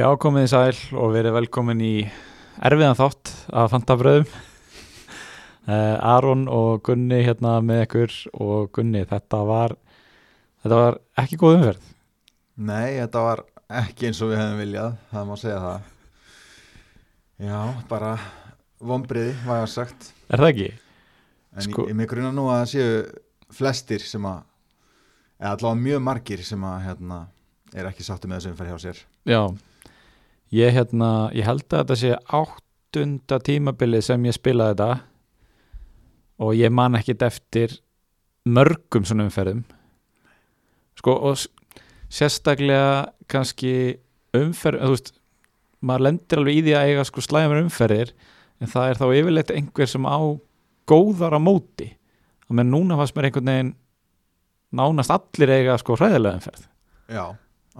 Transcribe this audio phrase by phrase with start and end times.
[0.00, 1.94] Já, komið í sæl og verið velkomin í
[2.64, 4.30] erfiðan þátt af Fantabröðum.
[5.68, 9.74] Uh, Aron og Gunni hérna með ykkur og Gunni, þetta var
[10.62, 11.92] þetta var ekki góð umferð.
[12.70, 13.44] Nei, þetta var
[13.82, 15.86] ekki eins og við hefum viljað, það má segja það.
[17.50, 17.60] Já,
[17.92, 18.16] bara
[18.80, 20.12] vombriði, var ég sagt.
[20.32, 20.74] Er það ekki?
[21.50, 23.00] En Sko- ég, ég mig gruna nú að það séu
[23.52, 24.46] flestir sem að
[25.42, 27.26] eða allavega mjög margir sem að hérna,
[27.76, 29.04] er ekki sáttu með þessu umferð hjá sér.
[29.28, 29.42] Já
[30.50, 34.90] Ég hérna, ég held að þetta sé áttunda tímabilið sem ég spilaði þetta
[36.40, 37.76] og ég man ekkit eftir
[38.48, 39.62] mörgum svona umferðum.
[40.98, 41.44] Sko og
[42.10, 44.00] sérstaklega kannski
[44.36, 45.12] umferð, þú veist
[45.80, 48.12] maður lendir alveg í því að eiga sko slæmur umferðir
[48.60, 50.18] en það er þá yfirleitt einhver sem á
[50.90, 51.92] góðar á móti.
[52.50, 53.72] Og menn núna fannst mér einhvern veginn
[54.74, 56.66] nánast allir eiga sko hræðilega umferð.
[57.10, 57.24] Já,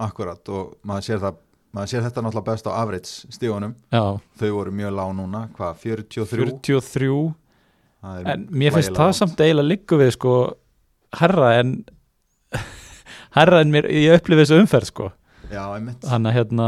[0.07, 1.41] akkurat og maður sér, það,
[1.75, 4.03] maður sér þetta náttúrulega best á average stígunum Já,
[4.41, 7.11] þau voru mjög lág núna, hvað, 43 43
[8.01, 10.35] Það er en mér finnst það samt eiginlega líku við sko
[11.21, 11.75] herra en
[13.37, 15.09] herra en mér ég upplifið þessu umferð sko.
[15.51, 16.03] Já, einmitt.
[16.07, 16.67] Þannig að hérna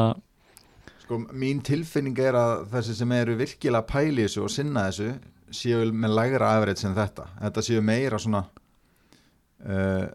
[1.03, 5.09] Sko, mín tilfinning er að þessi sem eru virkilega pæli þessu og sinna þessu
[5.53, 7.25] séu með lægra average en þetta.
[7.41, 8.45] Þetta séu meira svona
[9.67, 10.05] uh,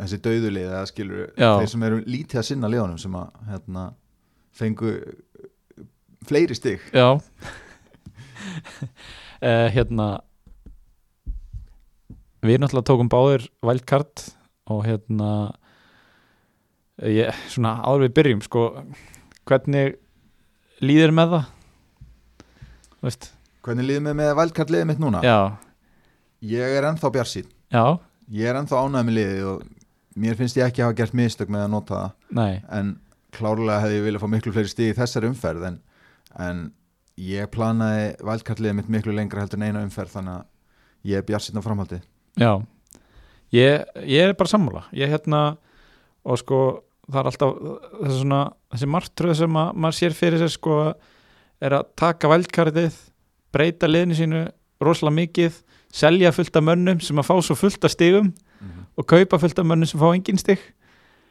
[0.00, 1.50] þessi dauðulið eða skilur Já.
[1.60, 3.84] þeir sem eru lítið að sinna liðunum sem að hérna,
[4.56, 4.94] fengu
[6.28, 6.82] fleiri stig.
[6.94, 7.20] Já.
[9.40, 10.10] Uh, hérna
[12.44, 14.22] við náttúrulega tókum báður wildcard
[14.70, 15.30] og hérna
[17.04, 18.62] ég, svona áður við byrjum sko
[19.48, 19.98] hvernig
[20.84, 21.50] líður með það?
[23.04, 23.30] Veist.
[23.64, 25.20] Hvernig liðið með með valdkart liðið mitt núna?
[25.24, 25.38] já,
[26.40, 27.84] Ég er ennþá bjarsýn já,
[28.32, 29.66] ég er ennþá ánægð með liðið og
[30.20, 32.14] mér finnst ég ekki hafa gert mistök með að nota það.
[32.40, 32.54] Nei.
[32.72, 32.94] En
[33.34, 35.80] klárlega hefði ég viljað fá miklu fleiri stig í þessari umferð en,
[36.38, 36.62] en
[37.20, 41.46] ég planaði valdkartliðið mitt miklu lengra heldur en eina umferð þannig að ég er bjart
[41.46, 42.00] síðan á framhaldi
[42.40, 42.52] Já,
[43.52, 44.84] ég, ég er bara sammála.
[44.96, 45.40] Ég hérna
[46.24, 46.60] og sko
[47.10, 48.40] það er alltaf þessi, svona,
[48.74, 50.76] þessi martröð sem að, maður sér fyrir sér sko
[51.60, 52.98] er að taka vældkartið
[53.50, 54.42] breyta liðinu sínu
[54.80, 55.56] rosalega mikið
[55.92, 58.30] selja fullt af mönnum sem að fá svo fullt af stigum
[58.96, 60.62] og kaupa fullt af mönnum sem fá engin stig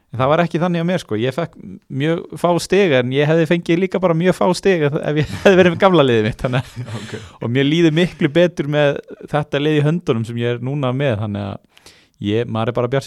[0.09, 1.18] en það var ekki þannig á mér sko.
[1.22, 1.56] Ég fekk
[2.02, 5.59] mjög fá stig en ég hefði fengið líka bara mjög fá stig ef ég hefði
[5.59, 6.46] verið með gamla liðið mitt
[7.00, 7.22] okay.
[7.40, 9.00] og mér líður miklu betur með
[9.30, 11.90] þetta lið í höndunum sem ég er núna með þannig að
[12.30, 13.03] ég, maður er bara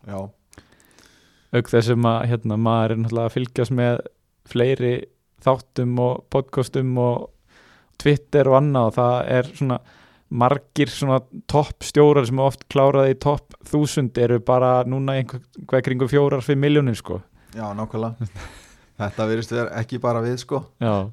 [0.00, 0.16] Já,
[1.52, 3.98] auk þessum að hérna, maður er náttúrulega að fylgjast með
[4.48, 4.92] fleiri
[5.44, 7.28] þáttum og podcastum og
[8.00, 9.78] Twitter og annað og það er svona
[10.30, 11.20] margir svona
[11.50, 15.42] topp stjórar sem oft kláraði í topp þúsund eru bara núna einhver,
[15.84, 17.20] kringu fjórar, fimm miljónir sko.
[17.56, 18.28] Já, nákvæmlega.
[19.00, 20.62] Þetta verðist vera ekki bara við sko.
[20.82, 21.08] Já,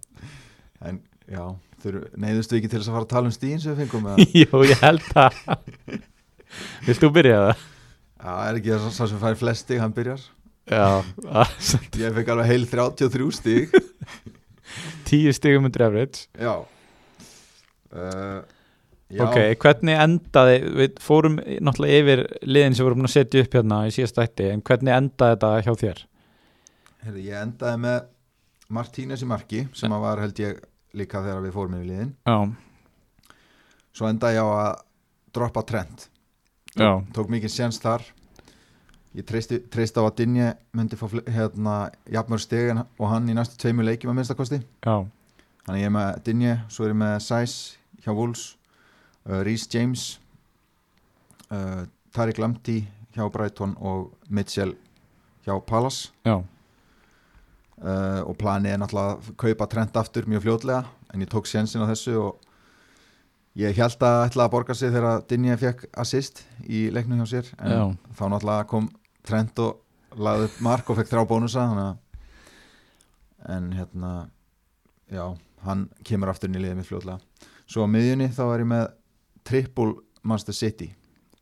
[0.85, 1.00] en
[1.31, 1.44] já,
[2.19, 4.27] neyðustu ekki til þess að fara að tala um stíðin sem við fengum eða?
[4.44, 5.41] jú, ég held það.
[6.88, 7.67] Vilt þú byrja það?
[8.17, 10.25] Já, er ekki þess að sem fær flest stig, hann byrjar.
[10.67, 11.00] Já,
[11.95, 13.75] Ég fekk alveg heil 33 stig.
[15.07, 16.25] Tíu stigum undir average.
[16.35, 16.59] Já.
[17.88, 18.41] Uh,
[19.07, 23.78] Já, Ok, hvernig endaði, við fórum náttúrulega yfir liðin sem vorum að setja upp hérna
[23.88, 26.01] í síðast ætti, en hvernig endaði þetta hjá þér?
[27.06, 28.01] Heyrðu, ég endaði með
[28.75, 30.59] Martínez í marki sem að var held ég
[31.00, 32.12] líka þegar við fórum yfir liðin.
[32.28, 33.31] Já,
[33.95, 34.84] svo endaði ég á að
[35.38, 36.07] droppa trend
[36.75, 38.04] já, tók mikið séns þar.
[39.15, 39.63] Ég treysti
[39.98, 41.77] á að Dinje myndi fá hérna
[42.12, 44.98] jafnmör stegin og hann í næstu tveimu leikjum að minnstakosti já,
[45.63, 47.56] þannig ég er með Dinje, svo er ég með Sæs
[48.04, 48.56] hjá uh,
[49.27, 50.19] Rhys James
[51.51, 51.83] uh,
[52.15, 52.85] Tariq Lamptey
[53.15, 54.75] hjá Brighton og Mitchell
[55.45, 56.12] hjá Palace.
[56.27, 56.39] Já,
[57.81, 60.83] uh, og planið er náttúrulega að kaupa trend aftur mjög fljótlega
[61.13, 62.45] en ég tók sénsinn á þessu og
[63.57, 67.51] ég held að ætla að borga sig þegar Dinje fekk assist í leiknum hjá sér
[67.57, 67.83] en já,
[68.19, 68.89] þá náttúrulega kom
[69.27, 71.65] trend og laði upp mark og fekk þrjá bónusa
[73.47, 74.13] en hérna
[75.12, 75.25] já,
[75.63, 77.19] hann kemur aftur inn í liðið mitt fljótlega.
[77.68, 78.85] Svo á miðjunni þá er ég með
[79.47, 80.91] triple Manchester City.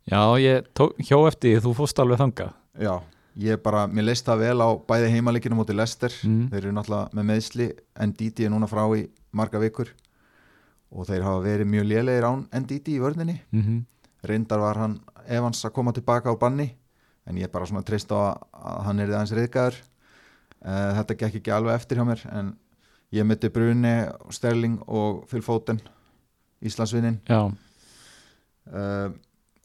[0.06, 2.54] Já, ég tók, hjó eftir því, þú fórst alveg þangað.
[2.80, 2.94] já,
[3.42, 6.14] ég bara, mér leist það vel á bæði heimaleikinu mútið Leicester.
[6.24, 6.48] Mm.
[6.54, 7.70] þeir eru náttúrulega með meðsli
[8.06, 9.90] NDT er núna frá í marga vikur.
[10.96, 13.42] Og þeir hafa verið mjög lélegir án NDT í vörninni.
[13.52, 13.84] Mm
[14.26, 16.70] reyndar var hann Evans að koma tilbaka á banni
[17.26, 18.34] en ég bara svona treyst á að,
[18.86, 22.54] hann er aðeins reyðgæður uh, þetta gekk ekki alveg eftir hjá mér en
[23.16, 23.96] ég myndi Bruni,
[24.34, 25.82] Sterling og Phil Foden
[26.66, 27.50] Íslandsvinnin Já,
[28.72, 29.10] uh,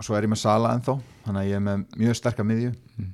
[0.01, 2.73] og svo er ég með Sala ennþá þannig að ég er með mjög sterka miðju.
[2.97, 3.11] Mm.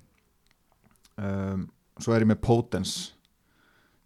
[1.27, 1.65] um,
[2.03, 2.93] svo er ég með Potens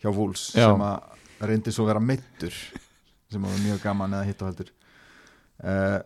[0.00, 0.71] hjá Wolves Já.
[0.71, 2.56] sem að reyndi svo að vera meittur
[3.31, 4.73] sem var mjög gaman eða hitt og heldur.
[5.61, 6.00] Uh,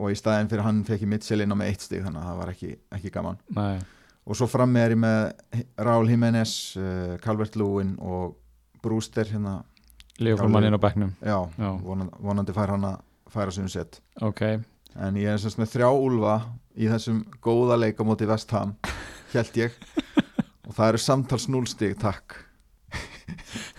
[0.00, 2.28] og í staðin fyrir hann fekk ég Mitchell inn á með eitt stig þannig að
[2.30, 3.40] það var ekki, ekki gaman.
[3.56, 3.80] Nei,
[4.22, 8.36] og svo frammi er ég með Raúl Jiménez, uh, Calvert Lewin og
[8.82, 9.60] Brewster hérna.
[10.22, 11.14] Leopold inn á bekknum.
[11.24, 11.70] Já, Já.
[11.82, 13.00] vonandi, vonandi fær hann að
[13.32, 14.42] færa sig um sett Ok,
[15.00, 16.36] en ég er semst með þrjá úlfa
[16.76, 18.74] í þessum góða leik á móti West Ham
[19.32, 19.76] held ég.
[20.68, 22.38] Og það eru samtals núlstig, takk.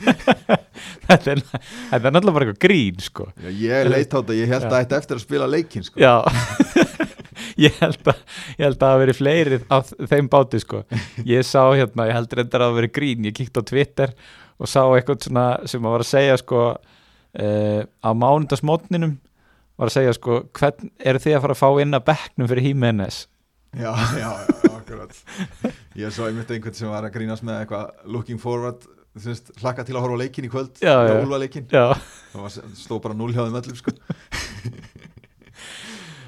[1.03, 3.25] Þetta er, þetta er náttúrulega bara eitthvað grín sko.
[3.35, 4.67] Já, ég leit á þetta, ég held Já.
[4.69, 5.99] að þetta eftir að spila leikin sko.
[5.99, 6.13] Já.
[7.59, 8.21] Ég held að
[8.57, 9.77] ég held að það hafi verið fleiri á
[10.09, 10.79] þeim báti sko.
[11.27, 13.27] Ég sá hérna, ég held reyndar að það hafi verið grín.
[13.27, 14.13] Ég kíkti á Twitter
[14.57, 19.13] og sá eitthvað sem að var að segja sko uh, á mánundasmótninum
[19.77, 22.67] var að segja sko hvern eru þið að fara að fá inn að bekknum fyrir
[22.69, 23.21] Jimenez
[23.73, 23.89] já,
[24.21, 25.15] já, já, akkurat.
[25.97, 29.85] Ég svo einmitt einhvern sem var að grínast með eitthvað looking forward þú veist, hlakka
[29.85, 31.17] til að horfa leikin í kvöld Já, já.
[31.21, 31.85] úlfa leikin, Já,
[32.33, 33.93] það var, stóð bara núl hjá þeim öllum sko.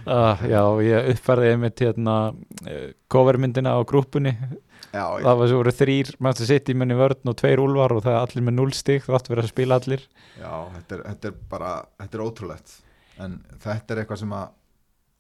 [0.06, 5.62] uh, já ég uppfærði einmitt hérna uh, covermyndina á grúpunni já, já, það var svo
[5.64, 6.14] voru þrýr
[6.46, 9.32] City menn í vörn og tveir úlfar og það er allir með 0 stig þátt
[9.34, 10.06] verið að spila allir.
[10.38, 11.72] Já þetta, er, þetta er bara
[12.04, 12.78] þetta er ótrúlegt
[13.22, 14.50] en þetta er eitthvað sem að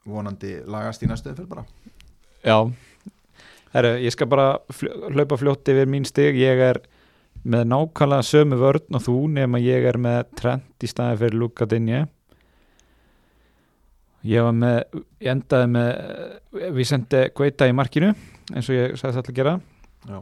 [0.06, 1.66] vonandi lagast í næstu umferð bara.
[2.46, 2.58] Já,
[3.76, 6.38] Heru, ég skal bara fl hlaupa fljótt yfir mín stig.
[6.40, 6.80] Ég er
[7.44, 11.68] með nákvæmlega sömu vörn og þú nema ég er með Trent í staði fyrir Luka
[11.70, 12.06] Dinje
[14.26, 18.12] ég var með ég endaði með við sendi Guaita í markinu
[18.54, 19.54] eins og ég sagði þetta að gera.
[20.06, 20.18] Já,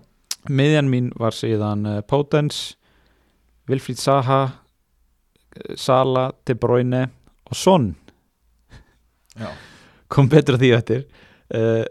[0.50, 2.62] miðjan mín var síðan uh, Potens
[3.68, 7.06] Vilfríð Saha eh, Sala, De Bruyne
[7.53, 7.91] og Son.
[9.38, 9.50] Já,
[10.13, 11.03] kom betur að því eftir.
[11.53, 11.83] Uh,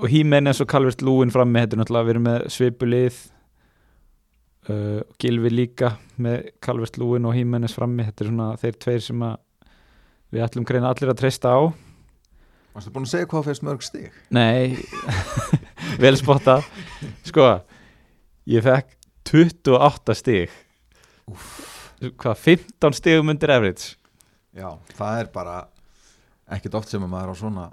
[0.00, 3.20] og Hímenes og Calvert Lúin frammi þetta er náttúrulega verið með svipulið.
[4.68, 8.06] Uh, og Gilvi líka með Calvert Lúin og Hímenes frammi.
[8.08, 9.24] Þetta er svona þeir tveir sem
[10.32, 11.60] við ætlum greina allir að treysta á.
[12.72, 14.12] Varstu búin að segja hvað fyrst mörg stig?
[14.32, 14.78] Nei,
[16.02, 16.62] vel spotta
[17.28, 17.48] sko
[18.48, 18.94] ég fekk
[19.28, 20.54] 28 stig.
[22.00, 23.92] Hvað 15 stigum undir average
[24.56, 25.56] já, það er bara
[26.52, 27.66] ekkert oft sem að maður á svona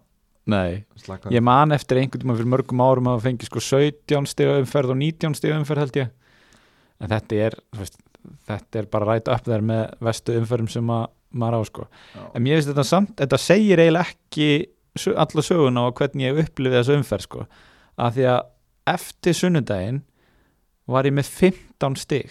[0.50, 0.84] nei.
[1.00, 1.32] slaka.
[1.34, 5.00] Ég man eftir einhvern tíma fyrir mörgum árum að fengi sko 17 stiga umferð og
[5.02, 6.12] 19 stiga umferð held ég.
[7.00, 8.00] En þetta er veist,
[8.50, 11.88] þetta er bara rætt upp þær með vestu umferðum sem að maður á sko.
[12.16, 14.50] Já, en mér finnst þetta samt, þetta segir eiginlega ekki
[15.14, 17.48] alla söguna og hvernig ég upplifið þessu umferð sko.
[18.00, 18.40] Að því að
[18.96, 20.04] eftir sunnudaginn
[20.90, 22.30] var ég með 15 stig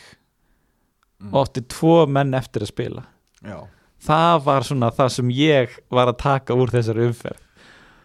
[1.22, 3.04] mm, og átti tvo menn eftir að spila.
[3.46, 3.60] Já,
[4.04, 7.42] það var svona það sem ég var að taka úr þessari umferð.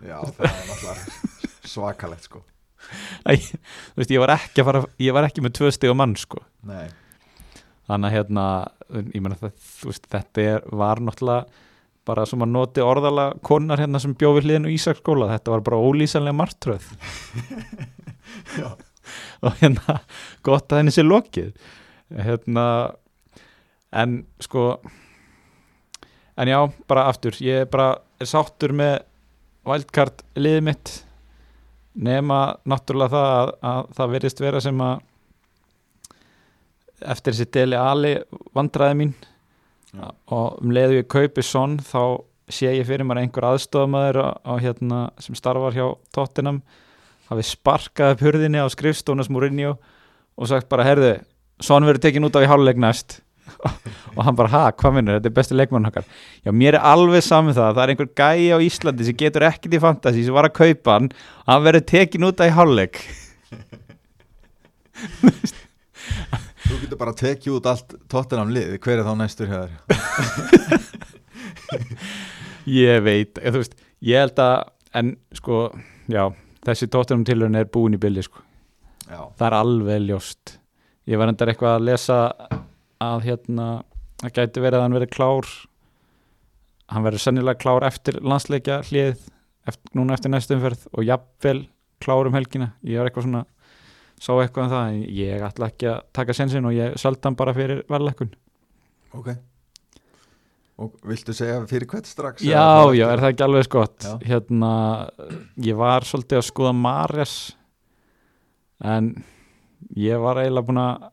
[0.04, 2.44] Já, það er náttúrulega svakalegt sko.
[3.24, 5.96] Æ, þú veist, ég var ekki að fara ég var ekki með tvö stig á
[5.98, 6.42] mann sko.
[6.68, 6.88] Nei,
[7.90, 8.48] þannig að hérna
[9.16, 11.62] ég veist, þetta er, var náttúrulega
[12.04, 15.30] bara sem að noti orðala konar hérna sem bjóði hliðin og Ísaksskóla.
[15.32, 16.90] Þetta var bara ólýsanlega martröð.
[19.44, 20.02] Og hérna
[20.44, 21.54] gott að henni sé lokið.
[22.12, 22.66] Hérna
[24.04, 24.82] en sko
[26.38, 26.60] en já,
[26.90, 29.02] bara aftur ég er bara er sáttur með
[29.68, 30.94] wildcard liðið mitt.
[31.94, 35.02] Nema náttúrulega það að, að það verðist vera sem að
[37.14, 38.14] eftir þessi deli ali
[38.56, 39.12] vandræði mín
[39.94, 40.08] Já.
[40.34, 44.20] og um leiðu ég kaupi sonn þá sé ég fyrir mér að einhver aðstofamæður
[44.64, 45.86] hérna, sem starfar hjá
[46.16, 46.62] Tottenham.
[47.30, 49.78] Hafi sparkað upp hurðinni á skrifstónas Mourinho
[50.34, 51.14] og sagt bara, herðu,
[51.62, 53.22] sonn verður tekin út af í háluleik næst
[54.16, 56.06] og hann bara, ha, hvað minnur, þetta er besti leikmann okkar.
[56.46, 57.74] Já, mér er alveg saman það.
[57.74, 60.98] Það er einhver gæi á Íslandi sem getur ekkert í fantasy sem var að kaupa
[60.98, 63.04] hann og hann verður tekin út af í háluleik
[66.64, 69.74] þú getur bara tekið út allt tóttunam lið, hver er þá næstur hjá þér?
[72.70, 73.74] Ég veit, ég, veist
[74.08, 75.66] ég held að, en sko
[76.12, 76.30] já,
[76.64, 78.40] þessi tóttunum tilhörun er búin í bylli sko,
[79.10, 80.58] já, það er alveg ljóst.
[81.10, 82.20] Ég var endar eitthvað að lesa
[83.04, 83.68] að hérna
[84.24, 85.50] það gæti verið að hann verið klár
[86.94, 89.24] hann verið sennilega klár eftir landsleikja hlið,
[89.70, 91.66] eftir, núna eftir næstu umferð og jafnvel
[92.04, 92.74] klár um helgina.
[92.84, 93.46] Ég var eitthvað svona
[94.24, 97.40] sá eitthvað um það, en ég ætla ekki að taka sensin og ég söldi hann
[97.40, 98.32] bara fyrir verðleikun
[99.18, 99.34] ok.
[100.84, 104.08] Og viltu segja fyrir hvert strax Já, já, er það ekki alveg skott?
[104.26, 104.72] Hérna,
[105.62, 107.36] ég var svolítið að skoða Marias
[108.84, 109.14] en
[110.00, 111.10] ég var eiginlega búin að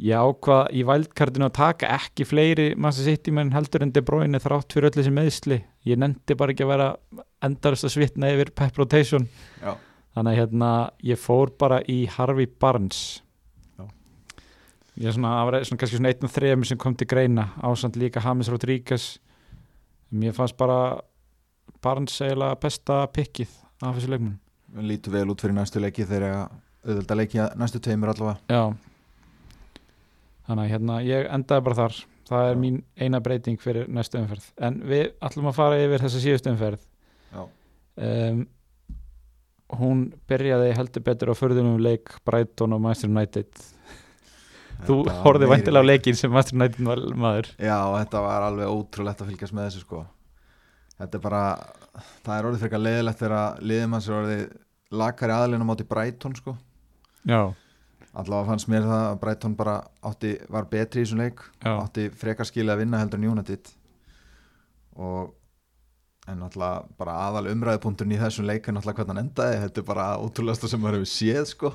[0.00, 4.40] ég ákvað í vældkartinu að taka ekki fleiri sitt í menn heldur en De Bruyne
[4.40, 6.88] þrátt fyrir öll þessi meðsli ég nefndi bara ekki að vera
[7.44, 9.28] endarist að svitna yfir pep rotation.
[9.60, 9.76] Já.
[10.14, 10.70] þannig að hérna,
[11.06, 13.22] ég fór bara í Harvey Barnes.
[13.78, 13.86] Já.
[14.96, 17.96] ég er svona, var svona kannski svona einn og þrejum sem kom til greina ásand
[17.96, 19.18] líka James Rodríguez.
[20.10, 21.00] Mér fannst bara
[21.82, 23.52] Barnes eiginlega besta pikkið
[23.82, 24.38] af þessu leikmun
[24.86, 26.46] lítur vel út fyrir næstu leiki þegar
[26.86, 28.38] auðvitað leiki næstu tveimur allavega.
[28.46, 28.89] Já
[30.50, 31.98] þannig að hérna, ég endaði bara þar.
[32.30, 34.44] Það er mín eina breyting fyrir næstu umferð.
[34.62, 36.86] En við ætlum að fara yfir þessa síðustu umferð.
[38.00, 38.44] Um,
[39.80, 43.50] hún byrjaði heldur betur á förðunum leik Brighton og Manchester United.
[44.86, 46.00] Þú horfið meiri væntilega á leik.
[46.00, 47.50] leikin sem Manchester United var maður.
[47.58, 50.04] Já, þetta var alveg ótrúlegt að fylgjast með þessu sko.
[51.00, 51.42] Þetta er bara
[52.24, 54.44] það er orðið frekar leiðilegt þegar liðum hans er orðið
[55.00, 56.56] lakari aðlinn á móti Brighton sko.
[57.28, 57.52] Já,
[58.14, 59.76] allavega fannst mér það að Brighton bara
[60.06, 63.70] átti, var betri í þessum leik já, átti frekar skilja að vinna heldur en United.
[65.00, 65.36] Og
[66.30, 69.62] en náttúrulega bara aðal umræðupunkturinn í þessum leik er náttúrulega hvernig hann endaði.
[69.64, 71.74] Þetta er bara ótrúlegasta sem maður hefur séð sko.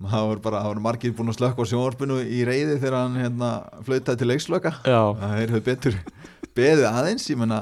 [0.00, 3.50] Voru bara, það voru margir búin að slökka á sjónvarpinu í reyði þegar hann hérna,
[3.84, 5.98] flautaði til leikslöka já, það er höfð betur
[6.56, 7.58] beðið aðeins, ég menna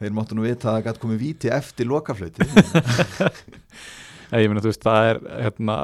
[0.00, 2.46] þeir máttu nú vita að það gæti komið víti eftir lokaflauti
[4.30, 5.76] Nei, ég meina þú veist það er hérna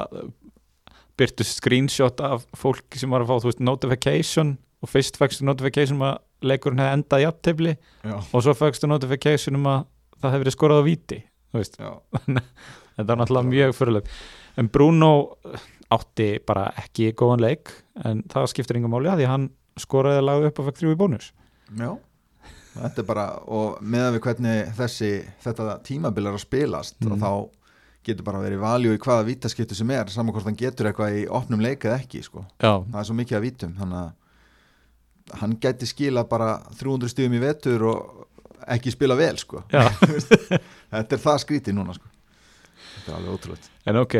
[1.19, 5.97] byrtu screenshot af fólki sem var að fá þú veist notification og fyrst fækstu notification
[5.99, 7.75] um að leikurinn hefði endað í aftefli
[8.33, 9.85] og svo fækstu notification um að
[10.21, 11.77] það hefði skorað á víti þú veist,
[12.95, 14.09] þetta var náttúrulega mjög fyrirleg
[14.59, 15.11] en Bruno
[15.95, 17.71] átti bara ekki góðan leik
[18.03, 19.47] en það skiptir engum máli að því hann
[19.79, 21.25] skoraði að laga upp og fekk þrjú í bónus.
[21.75, 21.89] Já.
[22.75, 25.09] Þetta er bara, og meðan við hvernig þessi,
[25.43, 27.11] þetta tímabil er að spilast Mhm.
[27.11, 27.31] og þá
[28.05, 31.25] getur bara verið valjú í hvaða vítaskiptu sem er saman hvort hann getur eitthvað í
[31.27, 32.45] opnum leik eða ekki sko.
[32.61, 37.41] Það er svo mikið að vítum þannig að hann gæti skila bara 300 stíðum í
[37.41, 38.25] vetur og
[38.75, 39.63] ekki spila vel sko.
[40.93, 42.11] þetta er það skrítið núna sko.
[42.95, 44.15] þetta er alveg ótrúlega En ok,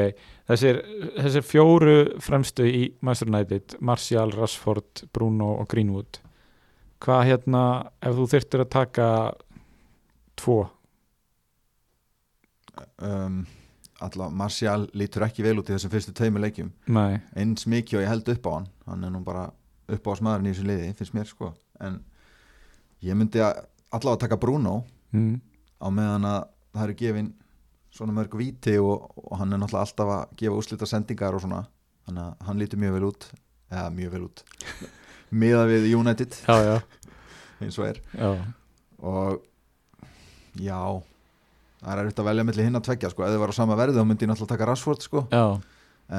[0.49, 0.81] þessir,
[1.17, 6.21] þessir fjóru fremstu í Master United, Martial, Rashford, Bruno og Greenwood
[7.05, 7.63] hvað hérna,
[8.01, 9.09] ef þú þyrftir að taka
[10.39, 10.57] tvo
[13.01, 13.43] um,
[14.03, 16.71] alltaf Martial lítur ekki vel út í þessum fyrstu tveimur leikjum.
[16.91, 18.67] Nei, eins mikið og ég held upp á hann.
[18.89, 19.45] Hann er nú bara
[19.91, 21.53] upp á smaðurinn í þessu liði finnst mér sko.
[21.83, 22.01] En
[23.05, 23.63] ég myndi að
[23.95, 24.81] allavega taka Bruno
[25.15, 25.39] mm.
[25.79, 26.41] á meðan að
[26.75, 27.31] það eru gefin
[27.95, 31.63] svona mörg víti og, og hann er náttúrulega alltaf að gefa úslita sendingar og svona.
[32.11, 33.31] Að hann lítur mjög vel út.
[33.71, 34.45] Eða mjög vel út.
[35.41, 36.35] Miða við United.
[36.45, 36.75] Já, já,
[37.63, 38.01] eins og er.
[38.13, 38.29] Já.
[39.05, 39.43] Og
[40.59, 40.79] já
[41.85, 43.25] það er erfitt að velja mellir hinn að tvekja sko.
[43.25, 45.25] Ef þið var á sama verði þá myndi ég náttúrulega taka Rashford sko.
[45.31, 45.45] Já,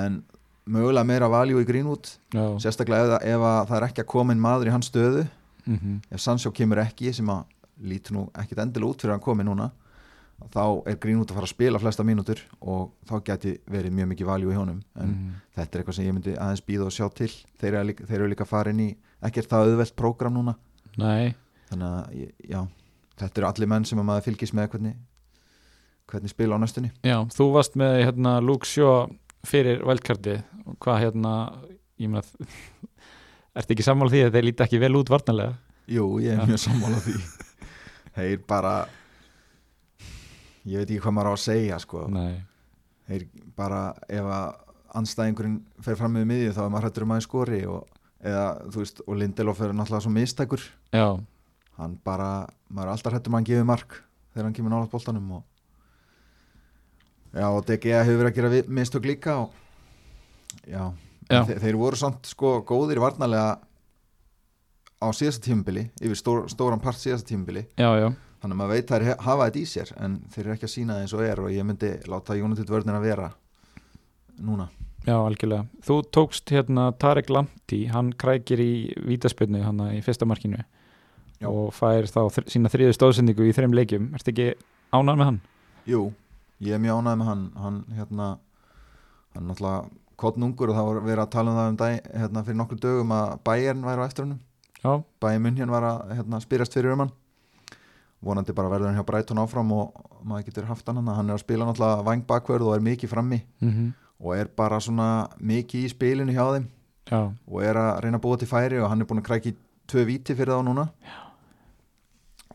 [0.03, 0.21] en
[0.67, 2.13] mögulega meira valjú í Greenwood.
[2.35, 2.47] Já.
[2.63, 5.27] Sérstaklega ef, ef að það er ekki að koma inn maður í hans stöðu.
[5.67, 7.43] Mm ef Sancho kemur ekki sem að
[7.83, 9.67] lítur nú ekkit endilega út fyrir að hann komi núna
[10.53, 14.29] þá er Greenwood að fara að spila flesta mínútur og þá geti verið mjög mikið
[14.29, 14.81] valjú í honum.
[15.01, 15.35] En mm.
[15.57, 17.31] þetta er eitthvað sem ég myndi aðeins býða og sjá til.
[17.61, 18.89] Þeir eru líka, þeir eru líka farin í
[19.25, 20.57] ekkert það auðvelt prógram núna.
[21.01, 21.33] Nei,
[21.71, 22.61] þannig að já,
[23.23, 24.99] þetta eru allir menn sem að maður fylgist með hvernig,
[26.11, 26.93] hvernig spila á næstunni.
[27.07, 29.07] Já, þú varst með hérna Luke Shaw
[29.47, 30.37] fyrir velkarti
[30.67, 31.33] og hvað hérna,
[32.03, 32.25] ég meina
[33.59, 35.57] ertu ekki sammála því að þeir líti ekki vel út varnarlega?
[35.91, 37.17] Jú, ég er mjög sammála því.
[38.17, 38.77] Þeir bara
[40.67, 42.07] ég veit ekki hvað maður á að segja sko.
[42.11, 42.39] Nei,
[43.07, 43.27] þeir
[43.59, 44.47] bara ef að
[44.97, 48.45] anstæðingurinn fer fram með miðju þá er maður hættur um aðeins skori og, eða,
[48.77, 50.63] veist, og Lindelof er náttúrulega svo mistækur
[50.95, 51.09] já,
[51.81, 52.31] hann bara,
[52.71, 53.99] maður er alltaf hættur um að hann gefi mark
[54.33, 55.45] þegar hann kemur nálaðt boltanum og
[57.35, 59.51] já, og DG hefur verið að gera mistök líka og
[60.67, 60.93] já,
[61.27, 61.41] Já.
[61.43, 63.57] Þe þeir voru samt sko góðir varnarlega
[65.03, 68.09] á síðasta tímubili yfir stór, stóran part síðasta tímubili já, já
[68.41, 70.95] þannig að maður veit he- hafa þetta í sér en þeir eru ekki að sína
[70.95, 73.31] það eins og er og ég myndi láta United vörðin að vera
[74.39, 74.69] núna
[75.07, 75.69] Já, algjörlega.
[75.87, 78.71] Þú tókst hérna Tarek Lamptey, hann krækir í
[79.07, 80.59] vítaspilnu hann í fyrsta markinu
[81.39, 81.47] Já.
[81.47, 84.09] og fær þá sína þriðu stóðsendingu í þreim leikjum.
[84.19, 84.47] Ertu ekki
[84.91, 85.39] ánægð með hann?
[85.87, 86.01] Jú,
[86.61, 87.45] ég er mjög ánægð með hann.
[87.57, 88.27] Hann hérna
[89.35, 92.45] hann er náttúrulega kottnungur og það var verið að tala um það um dag hérna
[92.47, 94.41] fyrir nokkur dögum að Bayern væri á eftir hannum
[94.85, 97.13] Já, Bayern München var að hérna, spyrjast fyrir um hann.
[98.25, 101.13] Vonandi bara verður hann hjá Brighton áfram og maður getur haft hann hann.
[101.19, 104.79] Hann er að spila náttúrulega vang bakverð og er mikið frammi mm og er bara
[104.81, 106.67] svona mikið í spilinu hjá þeim
[107.11, 109.53] já, og er að reyna að búa til færi og hann er búin að krækja
[109.53, 109.57] í
[109.93, 110.87] tvö víti fyrir þá núna.
[111.05, 111.26] Já.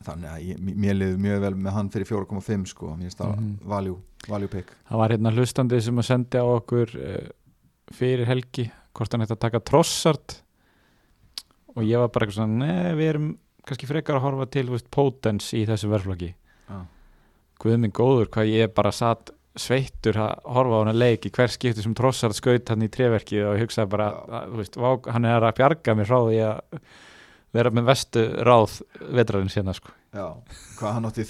[0.05, 3.35] Þannig að ég, mér liður mjög vel með hann fyrir 4,5 sko, mér finnst það
[3.37, 3.51] Mhm.
[3.73, 3.97] value,
[4.29, 7.27] value pick það var hérna hlustandi sem að sendi á okkur uh,
[7.91, 10.37] fyrir helgi hvort hann ætti að taka trossart
[11.75, 13.29] og ég var bara eitthvað svona neð, við erum
[13.67, 16.33] kannski frekar að horfa til veist, potens í þessu verflagi
[16.71, 16.81] Já.
[17.61, 19.29] Guð minn góður, hvað ég bara satt
[19.59, 23.41] sveittur að horfa á hana leik í hver skipti sem trossar skaut hann í treverki
[23.43, 24.39] og ég hugsaði bara, Já.
[24.39, 24.77] að, veist,
[25.11, 26.61] hann er að bjarga mér frá því að
[27.55, 28.79] vera með vestu ráð
[29.11, 29.93] vetrarinn sérna sko.
[30.15, 30.27] Já,
[30.79, 31.27] hvað hann átti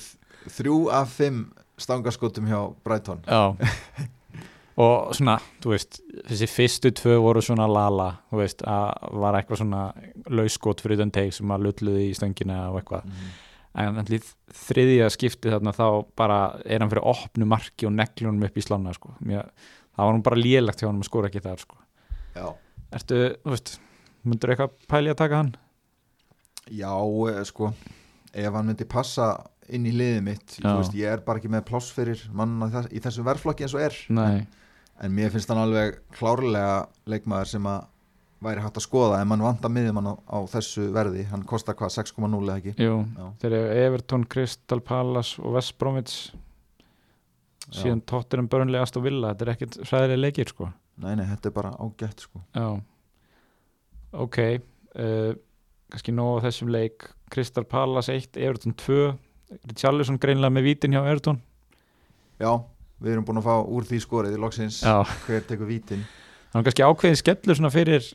[0.51, 1.45] þrjú af fimm
[1.81, 3.21] stangaskotum hjá Brighton.
[3.27, 3.53] Já.
[4.81, 5.99] Og svona, þú veist
[6.29, 9.81] þessi fyrstu tvö voru svona lala þú veist, að var eitthvað svona
[10.31, 13.09] lauskot fyrir utan teik sem að lulluði í stöngina og eitthvað,
[13.83, 14.23] en allir
[14.61, 15.85] þriðja skipti þarna þá
[16.17, 19.51] bara er hann fyrir opnu marki og neglunum upp í slána sko, Mér,
[19.91, 21.81] það var hann bara lélagt hjá hann að skora ekki þar sko,
[22.31, 22.47] Já,
[22.95, 23.75] ertu, þú veist
[24.23, 25.53] myndur eitthvað pæli að taka hann?
[26.69, 26.93] Já
[27.31, 27.71] eh, sko
[28.31, 29.33] ef hann myndi passa
[29.71, 32.59] inn í liðið mitt veist, ég er bara ekki með pláss fyrir mann
[32.91, 33.97] í þessum verðflokki eins og er.
[34.13, 34.43] Nei,
[35.01, 37.87] en mér finnst hann alveg klárlega leikmaður sem að
[38.41, 41.27] væri hægt að skoða ef mann vantar miðjumann á, á þessu verði.
[41.29, 42.73] Hann kostar hvað 6,0 eða ekki?
[42.81, 42.95] Jú.
[43.41, 46.15] Þeir eru Everton, Crystal Palace og West Bromwich
[47.71, 50.71] síðan tóttir um börnlega Aston Villa þetta er ekkert sæðilega leikir sko.
[51.01, 52.41] Nei, nei, þetta er bara ágætt sko.
[52.57, 52.65] Já.
[54.25, 55.31] Ok uh,
[55.91, 57.10] kannski nóg á þessum leik.
[57.31, 59.12] Crystal Palace 1, Everton 2
[59.67, 61.39] Richarlison greinlega með vítin hjá Everton.
[62.41, 62.51] Já,
[63.01, 64.81] við erum búin að fá úr því skorið í loksins.
[64.86, 66.05] Já, hver tekur vítin?
[66.55, 68.07] Hann kannski ákveðin skellur svona fyrir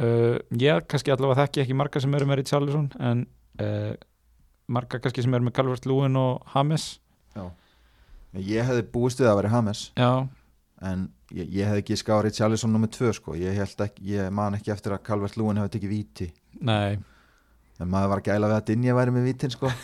[0.00, 3.24] uh, ég kannski allavega þekki ekki marga sem eru með Richarlison en
[3.62, 3.92] uh,
[4.72, 6.92] marga kannski sem eru með Calvert Lúin og James.
[8.32, 10.24] Ég hefði búist við að vera Hames Já,
[10.88, 11.02] en
[11.36, 13.34] ég, ég hefði ekki skáð Richarlison nummið 2 sko.
[13.36, 16.28] Ég, ekki, ég man ekki eftir að Calvert Lúin hefði tekið víti
[16.60, 16.98] nei.
[17.80, 19.70] En maður var gæla við að Dinja væri með vítin sko.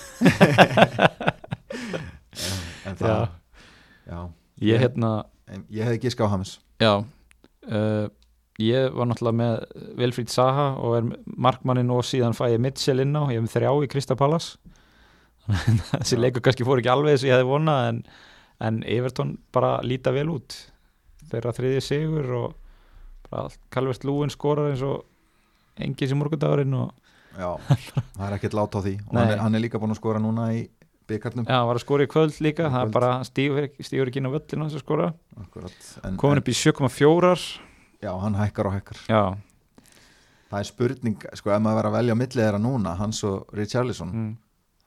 [2.38, 2.60] En,
[2.92, 3.24] en það Já,
[4.06, 4.18] já.
[4.62, 5.08] ég hérna
[5.50, 6.92] En ég hefði ekki skáð Hames Já.
[7.66, 8.06] Uh,
[8.58, 11.04] Ég var náttúrulega með Vilfríd Saha og er
[11.38, 14.48] markmannin og síðan fæ ég Mitchell inn á, ég hef með þrjá í Krista Pallas
[15.94, 16.22] þessi Já.
[16.24, 18.00] leikur kannski fór ekki alveg að ég hefði vonað en,
[18.66, 20.56] en Everton bara líta vel út.
[21.30, 22.56] Þeirra þriði sigur og
[23.74, 25.06] Calvert Lúin skorar eins og
[25.84, 26.90] engi sem morgundagurinn og
[27.38, 27.50] já,
[28.16, 28.94] það er ekkert lát á því.
[29.06, 30.64] Og hann er, hann er líka búin að skora núna í
[31.08, 32.66] byggarnum já, var að skora í kvöld líka.
[32.66, 32.96] Í það er kvöld.
[32.98, 35.12] bara stígur, stígur ekki inn á völlinu að skora.
[36.20, 37.36] Komin upp í 7,4
[38.02, 39.04] já, hann hækkar og hækkar.
[39.08, 39.22] Já,
[40.50, 43.54] það er spurning, sko, ef maður verið að velja á milli þeirra núna, hans og
[43.56, 44.12] Richarlison.
[44.12, 44.34] Mm,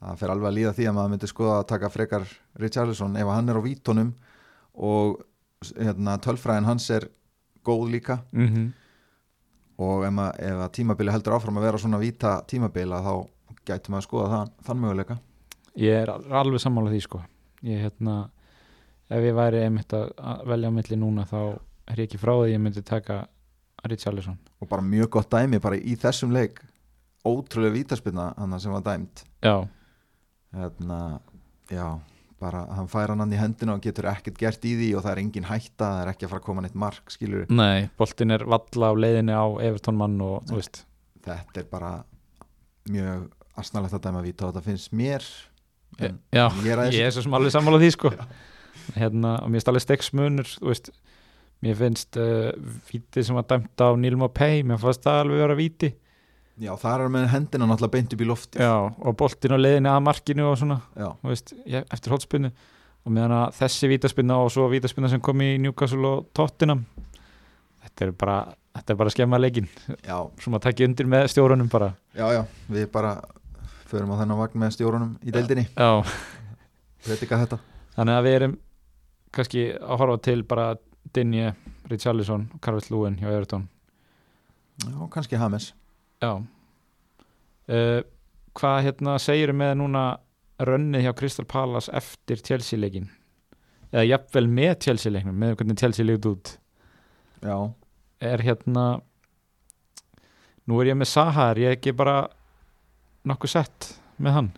[0.01, 2.30] það fer alveg að líða því að maður myndi skoða að taka frekar
[2.62, 4.13] Richarlison ef hann er á vítunum
[4.82, 5.19] og
[5.75, 7.10] hérna, tölfræðin hans er
[7.65, 8.21] góð líka.
[8.34, 8.71] Mm
[9.82, 13.13] og ef, maður, ef að tímabili heldur áfram að vera svona víta tímabila þá
[13.67, 15.17] gæti maður að skoða það, þann möguleika.
[15.82, 17.22] Ég er al- alveg sammála því sko.
[17.63, 18.15] Ég hérna
[19.12, 21.38] ef ég væri einmitt að að velja á milli núna þá
[21.91, 23.20] er ég ekki frá því að ég myndi taka
[23.89, 24.38] Richarlison.
[24.62, 26.60] Og bara mjög gott dæmi bara í þessum leik.
[27.26, 29.24] Ótrúlega vítaspilna hann sem var dæmt.
[29.46, 29.67] Já,
[30.54, 31.20] hérna,
[31.70, 31.86] já
[32.41, 35.12] bara hann fær hann hann í hendina og getur ekkert gert í því og það
[35.13, 38.34] er engin hætta, það er ekki að fara að koma neitt mark skilur, nei, boltin
[38.34, 40.82] er valla á leiðinni á Everton mann og þú veist.
[41.21, 41.91] Þetta er bara
[42.89, 43.30] mjög
[43.62, 45.25] asnalegt að dæma víta og þetta finnst mér
[45.99, 48.13] en, Já, en ég er svo sem alveg sammála því sko.
[48.99, 50.89] Hérna, og mér er alveg stegsmunur þú veist,
[51.62, 52.49] mér finnst uh,
[52.89, 55.91] víti sem var dæmt á Nílum og Pei mér fannst það alveg vera víti
[56.59, 59.91] já, það er með hendina náttúrulega beint upp í lofti Já, og boltin á leiðinni
[59.91, 60.79] að markinu og svona
[61.21, 62.51] þú veist, ég, eftir hólspinnu
[63.01, 66.83] og meðan að þessi vítaspinna og svo vítaspinna sem kom í Newcastle og Tottenham
[67.81, 68.39] þetta er bara
[68.71, 69.67] þetta er bara skemma leikin,
[70.39, 71.91] sem að taka undir með stjórunum bara.
[72.15, 73.17] Já, já við bara
[73.91, 75.89] förum á þennan vagn með stjórunum í deildinni, Já,
[77.97, 78.55] þannig að við erum
[79.35, 80.69] kannski að horfa til bara
[81.11, 81.51] Dinje,
[81.91, 83.65] Richarlison og Carvell Lúin hjá Everton.
[84.85, 85.71] Já, kannski Hames
[86.21, 86.34] Já.
[87.71, 88.01] Uh,
[88.57, 90.01] Hvað hérna segir með núna
[90.67, 93.07] rönnið hjá Crystal Palace eftir Chelsea leikin
[93.91, 96.51] eða jafnvel með Chelsea leiknum með hvernig Chelsea leikt út?
[97.41, 97.55] Já,
[98.19, 98.86] er hérna
[100.67, 102.25] nú er ég með Saha er ég ekki bara
[103.27, 103.88] nokkuð sett
[104.21, 104.51] með hann?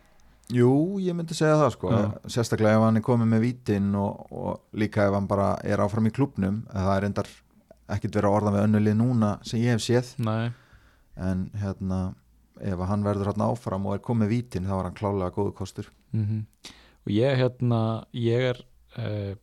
[0.53, 0.71] Jú,
[1.01, 1.93] ég myndi segja það sko.
[1.93, 2.09] Já.
[2.33, 6.09] sérstaklega ef hann er komið með vítin og, og líka ef hann bara er áfram
[6.09, 7.31] í klubnum það er endar
[7.93, 10.13] ekkit verið að orða með önnulið núna sem ég hef séð.
[10.25, 10.49] Nei.
[11.17, 12.01] En hérna
[12.61, 15.89] ef hann verður hann áfram og er komið vítin þá er hann klálega góðu kostur.
[16.13, 16.45] Mm
[17.03, 17.79] og ég hérna
[18.15, 18.59] ég er
[18.95, 19.33] uh,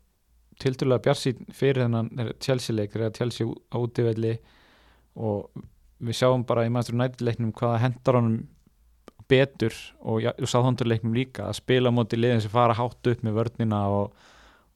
[0.63, 4.39] tildulega bjarsýn fyrir þennan Chelsea leik þegar Chelsea ú- á útivelli.
[5.21, 5.51] Og
[6.01, 8.39] við sjáum bara í Master United leiknum hvaða hendar honum
[9.29, 13.07] betur og, ja, og sáþóndur leiknum líka að spila á móti liðin sem fara hátt
[13.13, 14.15] upp með vörnina og,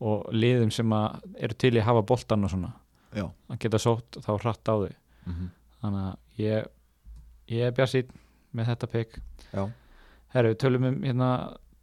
[0.04, 2.70] og liðum sem að eru til í að hafa boltan og svona.
[3.16, 4.92] Já, að geta sótt þá hratt á þau.
[5.30, 5.48] Mm
[5.84, 6.68] þannig að ég,
[7.52, 8.12] ég er bjarsýn
[8.54, 9.18] með þetta pek
[9.50, 9.64] já,
[10.34, 11.30] Herru, tölum um hérna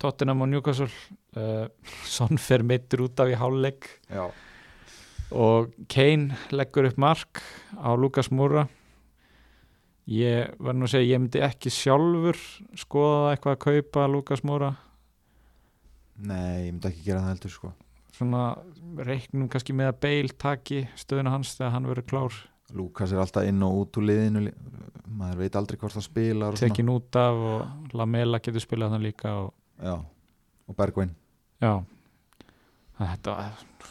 [0.01, 0.89] Tottenham og Newcastle.
[1.37, 1.67] Uh,
[2.15, 3.87] Son fer meittur út af í hálfleik.
[4.09, 4.25] Já,
[5.31, 7.41] og Kane leggur upp mark
[7.79, 8.67] á Lukas Moura.
[10.11, 12.39] Ég var nú að segja ég myndi ekki sjálfur
[12.75, 14.73] skoða eitthvað að kaupa Lukas Moura.
[16.19, 17.71] Nei, ég myndi ekki gera það heldur sko.
[18.11, 18.43] Svona
[19.07, 22.41] reiknum kannski með að Bale taki stöðuna hans þegar hann verður klár
[22.73, 24.53] Lukas er alltaf inn og út úr liðinu li-
[25.11, 29.33] maður veit aldrei hvort það spilar tekin út af og Lamela getur spilað hann líka
[29.43, 29.53] og
[30.69, 31.11] og Bergvin.
[33.01, 33.33] Þetta,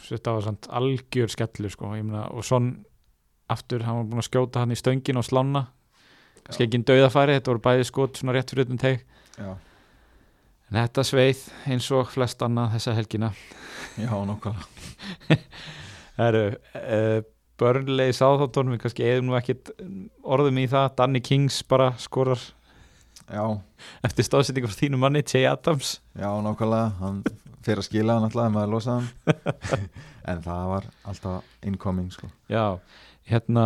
[0.07, 2.69] þetta var samt algjör skellur sko, meina, og svon
[3.51, 5.65] aftur, hann var búin að skjóta hann í stöngin og slána.
[6.45, 9.03] Kannski ekki en dauðafæri, þetta voru bæði skot svona rétt fyrir utan teg.
[9.37, 9.51] Já,
[10.71, 11.43] en þetta sveið
[11.75, 13.33] eins og flest annað þessa helgina.
[13.99, 14.63] Já, nokkala
[16.15, 16.45] það eru
[17.61, 19.71] börnlegi sáþáttónum við kannski eðum nú ekkit
[20.21, 20.89] orðum í það.
[20.97, 22.41] Danny Kings bara skorar
[23.31, 23.43] já,
[24.05, 25.99] eftir stóðsetningu frá þínu manni, Jay Adams.
[26.17, 27.21] Já, nokkala hann
[27.61, 29.87] fyrir að skila hann alltaf ef maður losa hann.
[30.31, 32.27] En það var alltaf incoming sko.
[32.51, 32.77] Já,
[33.25, 33.65] hérna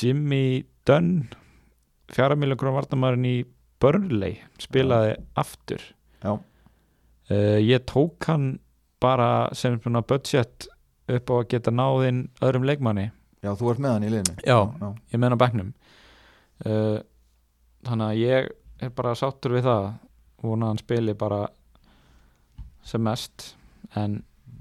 [0.00, 1.26] Jimmy Dunn
[2.12, 3.36] fjara miljóngrón vartamærin í
[3.82, 5.82] Burnley spilaði aftur.
[6.22, 8.54] Já, uh, ég tók hann
[9.02, 10.68] bara sem budget
[11.06, 13.10] upp á að geta náðinn öðrum leikmanni.
[13.44, 14.36] Já, þú ert með hann í liðinu.
[14.42, 14.58] Já.
[14.80, 15.72] já, ég meina bekknum.
[16.64, 16.98] Uh,
[17.86, 18.48] þannig að ég
[18.82, 19.90] er bara sáttur við það.
[20.46, 21.46] Vona hann spili bara
[22.86, 23.52] sem mest
[23.98, 24.20] en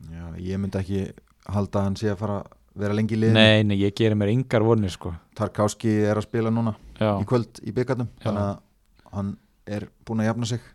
[0.10, 1.02] já, ég myndi ekki
[1.52, 2.38] halda að hann sé að fara
[2.76, 3.40] vera lengi í liðinu.
[3.40, 5.14] Nei, nei, ég gerir mér yngar vonir sko.
[5.38, 9.36] Tarkovski er að spila núna já, í kvöld í byggarnum þannig að hann
[9.78, 10.66] er búin að jafna sig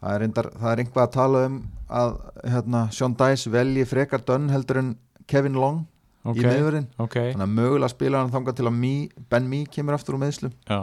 [0.00, 1.60] það er, reyndar, það er einhvað að tala um
[2.00, 2.12] að
[2.54, 4.90] hérna, Sean Dice velji frekar dönn heldur en
[5.30, 5.82] Kevin Long
[6.24, 7.16] í ok, meðverðin ok.
[7.16, 10.54] Þannig að mögulega spila hann þangað til að Mee, Ben Mee kemur aftur úr meðslum
[10.68, 10.80] já.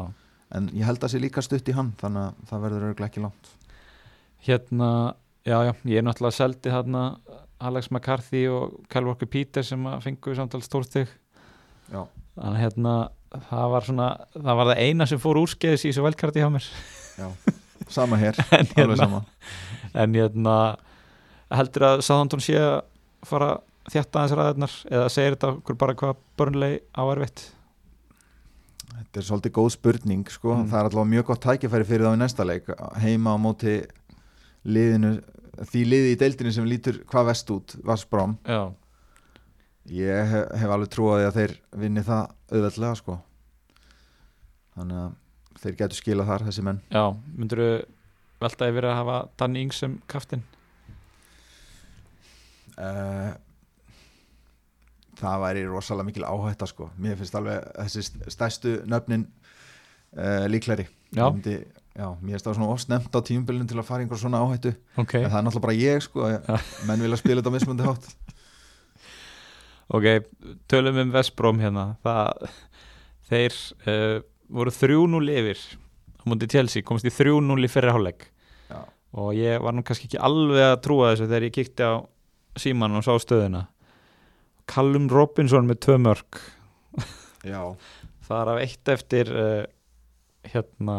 [0.58, 3.25] en ég held að sé líka stutt í hann þannig að það verður örgulega ekki
[3.25, 3.51] langt.
[4.47, 4.89] Hérna,
[5.45, 7.03] já, já, ég er náttúrulega seldi þarna
[7.67, 11.08] Alex McCarthy og Kyle Walker Peters sem að fengu samtal stórstig
[11.89, 12.03] já,
[12.38, 12.97] þannig að hérna
[13.47, 16.67] það var svona, það var það eina sem fór úrskeiðis í þessu velkarti hjá mér.
[17.17, 17.30] Já,
[17.94, 19.24] sama hér en alveg hérna, sama
[19.94, 20.58] en hérna
[21.54, 22.80] heldur að Southampton sé að
[23.28, 27.46] fara að þjætta aðeins ræðarnar eða segir þetta bara hvað börnlegi á erfitt
[28.98, 30.54] Þetta er svolítið góð spurning sko.
[30.56, 30.70] Mm.
[30.72, 32.70] það er alltaf mjög gott tækifæri fyrir þá í næsta leik
[33.04, 33.76] heima á móti
[34.68, 35.12] liðinu,
[35.70, 38.36] því liði í deildinu sem lítur hvað vest út, Vassbrám
[39.94, 43.20] ég hef, hef alveg trúið að þeir vinni það auðveldlega sko.
[44.76, 45.16] þannig að
[45.67, 46.82] þeir getur skilað þar þessi menn.
[46.93, 47.03] Já,
[47.38, 47.69] myndur þú
[48.43, 50.43] veltaði verið að hafa Danny Ings sem kaftin?
[52.77, 53.32] Uh,
[55.17, 56.91] það væri rosalega mikil áhætta sko.
[57.01, 59.23] mér finnst alveg þessi st- stærstu nöfnin
[60.13, 61.56] uh, líkleri já, myndi,
[61.97, 64.75] já, mér finnst það svona ofsnemt á tímubilinu til að fara einhver svona áhættu.
[65.01, 66.30] Ok, en það er náttúrulega bara ég sko
[66.86, 68.08] menn vilja spila þetta á mismundi hátt.
[69.97, 70.06] Ok
[70.69, 71.88] tölum um Vestbróm hérna.
[72.06, 72.49] Það,
[73.32, 74.17] þeir uh,
[74.50, 75.62] voru 3-0 yfir
[76.20, 78.30] á múndi Chelsea, komst í 3-0 í fyrri hálfleik.
[79.18, 81.94] Og ég var nú kannski ekki alveg að trúa þessu þegar ég kíkti á
[82.60, 83.64] síman og sá stöðuna.
[84.68, 86.42] Callum Robinson með tvö mörg
[87.48, 87.62] já,
[88.28, 89.64] það er af eitt eftir uh,
[90.48, 90.98] hérna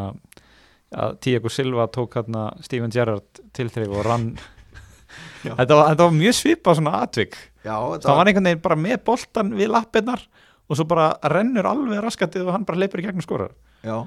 [0.89, 4.31] að Tiago Silva tók hérna Steven Gerrard til þrif og rann.
[5.43, 7.37] Þetta var, þetta var mjög svipað svona atvik.
[7.65, 10.25] Já það var einhvern veginn bara með boltan við lappirnar
[10.69, 13.55] og svo bara rennur alveg raskatið og hann bara leipur í gegnum skorar.
[13.83, 14.03] Já,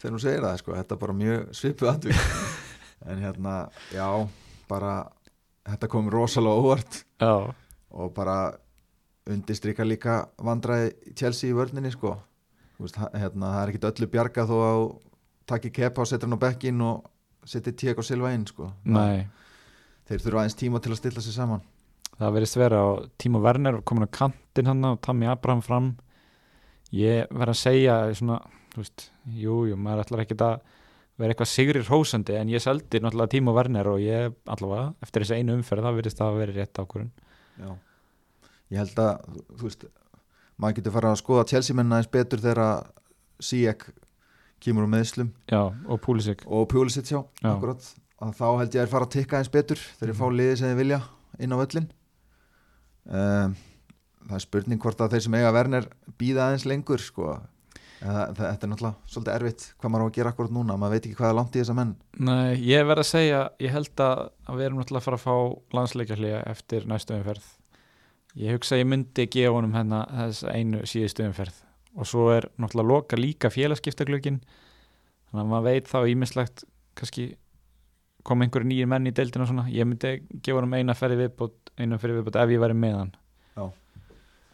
[0.00, 2.26] þegar hún segir það sko, þetta er bara mjög svipuð aðvík
[3.10, 3.54] en hérna,
[3.94, 4.08] já
[4.70, 4.92] bara,
[5.68, 7.00] þetta kom rosalega óvart.
[7.20, 7.34] Já,
[7.94, 8.36] og bara
[9.30, 12.16] undistrykka líka vandræði Chelsea í vörninni sko.
[12.98, 14.82] Ha- hérna, það er ekkit öllu bjarga þó að
[15.48, 17.04] takki kepa og setja hann á bekkin og
[17.48, 18.70] setja Tiago Silva inn sko.
[18.84, 19.24] Nei.
[20.08, 21.62] Þeir þurfa aðeins tíma til að stilla sig saman
[22.18, 25.88] það verðist vera og Timo Werner komin á kantinn hann og Tammy Abraham fram.
[26.94, 28.38] Ég verð að segja svona,
[28.74, 30.60] þú veist, jú, jú, maður ætlar ekki að
[31.18, 35.40] vera eitthvað sigrir hósandi en ég seldi náttúrulega Timo Werner og ég allavega, eftir þessi
[35.40, 37.10] einu umferð það verðist það að vera rétt ákvörðun.
[37.54, 37.68] Já.
[38.74, 39.26] ég held að
[39.58, 39.84] þú veist,
[40.58, 42.90] maður getur fara að skoða Chelsea menna eins betur þegar
[43.42, 43.84] Sijek
[44.62, 46.42] kemur á meðslum já, og Pulisic.
[46.46, 47.50] Og Pulisic já, Já.
[47.52, 47.90] akkurat.
[48.22, 50.70] Að þá held ég að fara að tikka eins betur þegar ég fá liði sem
[50.70, 51.00] þið vilja
[51.42, 51.88] inn á völlin
[53.08, 53.56] um,
[54.28, 55.90] það er spurning hvort að þeir sem eiga Werner
[56.20, 57.34] býða aðeins lengur sko.
[58.04, 61.06] Það, þetta er náttúrulega svolítið erfitt hvað maður á að gera akkurat núna, maður veit
[61.06, 61.92] ekki hvað er langt í þessa menn.
[62.20, 65.24] Nei, ég verð að segja, ég held að, að við erum náttúrulega að fara að
[65.24, 67.46] fá landsleikjarlega eftir næstu umferð.
[68.34, 71.62] Ég hugsa að ég myndi gefa honum hérna þess einu síðustu umferð.
[71.94, 76.64] Og svo er náttúrulega loka líka félagskiptaglögin þannig að maður veit þá ímislegt
[76.98, 77.28] kannski
[78.24, 81.56] kom einhverju nýjir menn í deildina og svona, ég myndi gefa hann eina ferði viðbót,
[81.78, 83.14] eina ferði viðbót ef ég væri með hann.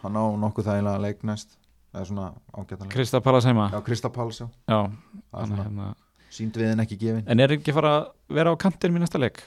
[0.00, 1.59] Hann á nokkuð þægilega leik næst.
[1.90, 3.66] Eða svona ágætanlega Krista Pallas heima.
[3.72, 4.78] Já, Krista Páls já, Já,
[5.35, 5.88] svona, hérna.
[6.30, 7.24] sínd við henn ekki gefin.
[7.26, 9.42] En er ekki fara að vera á kantin í næsta leik?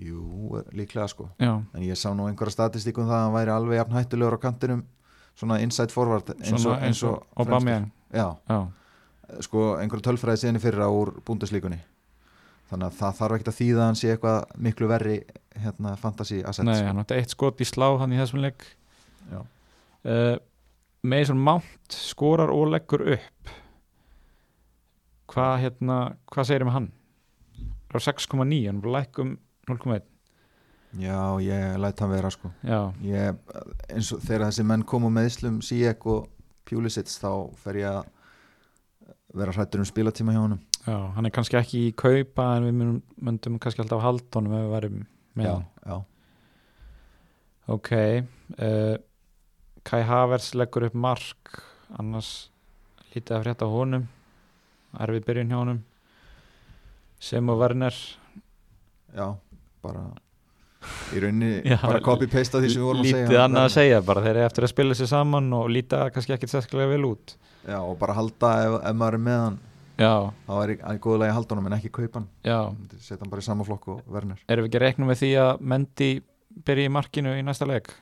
[0.00, 1.28] Jú, líklega sko.
[1.38, 4.44] Já, en ég sá nú einhverja statistíkum það að hann væri alveg jafn hættulegur á
[4.48, 4.82] kantinum.
[5.36, 7.90] Svona inside forward eins og, eins og Aubameyang.
[8.10, 8.60] Já, Já,
[9.44, 11.78] sko einhverju tölfræði síðan í fyrra úr búndeslíkunni
[12.70, 15.16] þannig að það þarf ekkert að þýða að hann sé eitthvað miklu verri
[15.60, 16.68] hérna fantasy assets.
[16.68, 18.64] Nei, hann átti eitt skot í slá hann í þessum leik.
[19.30, 19.40] Já.
[19.42, 20.36] uh,
[21.02, 23.52] Mason Mount skorar og leggur upp.
[25.30, 26.90] Hvað hérna hvað segir um hann?
[27.90, 30.02] á 6,9, hann bara læk um 0,1
[30.98, 32.50] já, ég læt hann vera sko.
[33.02, 33.34] Ég,
[33.90, 36.28] eins og þegar þessi menn komu með Íslum Sijek og
[36.66, 38.04] Pjúlisits þá fer ég að
[39.34, 42.78] vera hrættur um spilatíma hjá honum já, hann er kannski ekki í kaupa en við
[43.20, 45.02] myndum, kannski alltaf halda honum ef við værum
[45.38, 45.66] með já, hann.
[45.86, 45.98] já,
[47.70, 48.96] Ok uh,
[49.86, 51.60] Kai Havers leggur upp mark.
[51.98, 52.50] Annars
[53.14, 54.08] lítið að frétta honum.
[55.00, 55.78] Erfið byrjun hjá honum.
[57.20, 57.96] Sem og Werner.
[59.14, 59.26] Já,
[59.84, 60.04] bara
[61.12, 63.24] í rauninni Já, bara copy-paste því sem við vorum að segja.
[63.24, 66.36] lítið annað að segja bara þeir eru eftir að spila sér saman og líta kannski
[66.36, 67.34] ekkit sérskilega vel út.
[67.66, 69.58] Já, og bara halda ef, ef maður er með hann
[70.00, 72.28] þá er góðlega að halda honum en ekki kaupa hann.
[72.98, 75.30] Setja hann bara í sama flokk og verner Erum við ekki að reikna með því
[75.44, 76.10] að Mendy
[76.66, 77.92] byrji í markinu í næsta leik?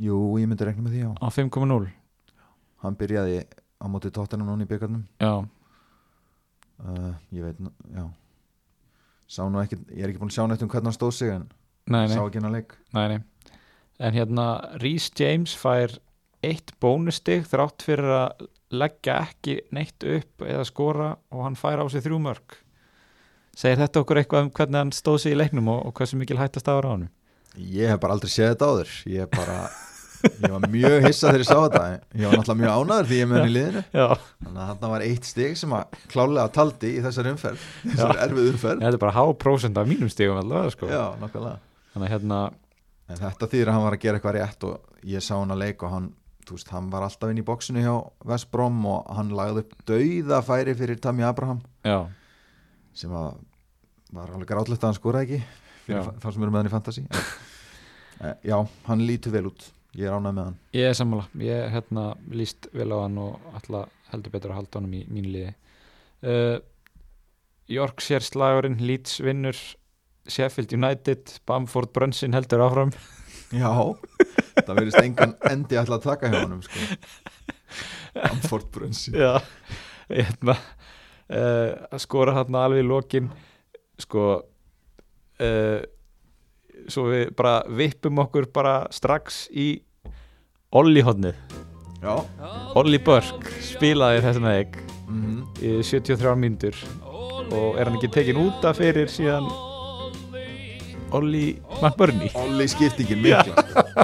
[0.00, 1.10] Jú, ég myndi rekna með því já.
[1.20, 1.90] Á 5.0
[2.82, 3.42] hann byrjaði
[3.82, 5.32] á móti tóttina núna í byggarnum Já,
[6.82, 7.58] uh, ég veit,
[7.94, 8.06] já.
[9.30, 11.32] Sá nú ekki, ég er ekki búin að sjá neitt um hvernig hann stóð sig
[11.32, 11.46] en
[11.86, 12.14] nei, nei.
[12.16, 12.74] sá ekki hann að leik.
[12.96, 13.20] Nei, nei.
[14.02, 14.46] En hérna
[14.82, 15.94] Rhys James fær
[16.44, 21.86] eitt bónustig þrátt fyrir að leggja ekki neitt upp eða skora og hann fær á
[21.92, 22.60] sig þrjú mörg
[23.52, 26.38] Segir þetta okkur eitthvað um hvernig hann stóð sig í leiknum og, og hversu mikil
[26.40, 27.10] hættast á ránu?
[27.56, 28.92] ég hef bara aldrei séð þetta áður.
[29.12, 29.56] Ég bara,
[30.30, 31.82] ég var mjög hissa þegar ég sá þetta.
[32.16, 33.82] Ég var náttúrulega mjög ánæður því ég með hann í liðinu.
[33.92, 37.68] Þannig að þarna var eitt stig sem að klálega taldi í þessari umferð.
[37.84, 38.82] Þessari erfið umferð.
[38.86, 40.90] Þetta er bara há prósent af mínum stigum allavega sko.
[40.92, 41.04] Já,
[41.92, 42.40] að hérna,
[43.12, 45.84] þetta þýðir að hann var að gera eitthvað rétt og ég sá hann að leik
[45.84, 46.10] og hann
[46.46, 47.94] þú veist, hann var alltaf inn í bóksinu hjá
[48.28, 51.62] West Brom og hann lagði upp dauða færi fyrir Tammy Abraham.
[51.86, 52.06] Já,
[52.96, 53.36] sem að
[54.12, 55.40] var alveg grátlegt að hann skora ekki
[55.86, 57.22] fyrir þá sem eru með hann í fantasy en,
[58.28, 59.70] e, já, hann lítur vel út.
[59.92, 60.58] Ég er ánægð með hann.
[60.72, 61.24] Ég er sammála.
[61.44, 65.32] Ég hérna líst vel á hann og ætla heldur betur að halda honum í mínu
[65.34, 65.50] liði.
[66.22, 66.56] Uh,
[67.72, 69.58] Yorkshire slagurinn Leeds vinnur
[70.30, 72.94] Sheffield United Bamford Brunson heldur áfram.
[73.52, 73.68] Já,
[74.58, 76.86] það verðist engan endi alltaf að taka hjá honum sko.
[78.28, 79.40] Amford Brunsi Já,
[80.10, 83.30] hérna uh, að skora hérna alveg í lokin
[84.00, 85.80] sko uh,
[86.88, 89.74] svo við bara vippum okkur bara strax í
[90.76, 91.38] Olli hodnið
[92.78, 96.78] Olli Börk spilaði þessum leik mm í 73 mínútur
[97.52, 99.46] og er hann ekki tekin út af fyrir síðan
[101.12, 102.32] Olli McBurney?
[102.40, 104.01] Olli skiptingin mikla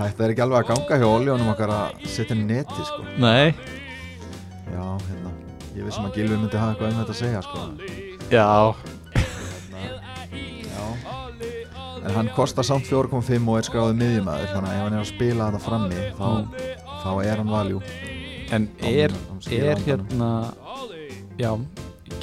[0.00, 3.04] þetta er ekki alveg að ganga hjá Olli honum okkar að setja neti sko.
[3.20, 3.54] Nei,
[4.70, 5.34] já, hérna.
[5.76, 7.58] Ég vissum að Gilvi myndi hafa eitthvað um þetta að segja sko.
[8.30, 8.48] já,
[10.70, 10.86] já.
[12.00, 15.10] En hann kostar samt 4.5 og er skráðið miðjumæður þannig að ef hann er að
[15.10, 16.28] spila þetta frammi þá,
[17.02, 17.82] þá er hann valjú
[18.56, 19.12] en er,
[19.52, 20.30] er hérna
[21.38, 21.52] já,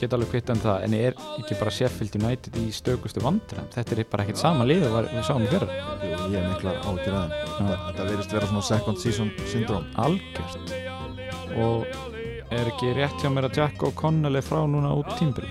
[0.02, 3.96] get alveg kvitt um það en er ekki bara Sheffield United í stökustu vandræðum, þetta
[3.96, 7.36] er bara ekkert sama lið og við sáum í fyrra, ég er miklar ágjur að
[7.38, 7.72] þeim.
[7.72, 10.76] Þetta, verðist vera svona second season syndrom algjört.
[11.58, 11.88] Og
[12.54, 15.48] er ekki rétt hjá mér að Jack O'Connell er frá núna út tímbil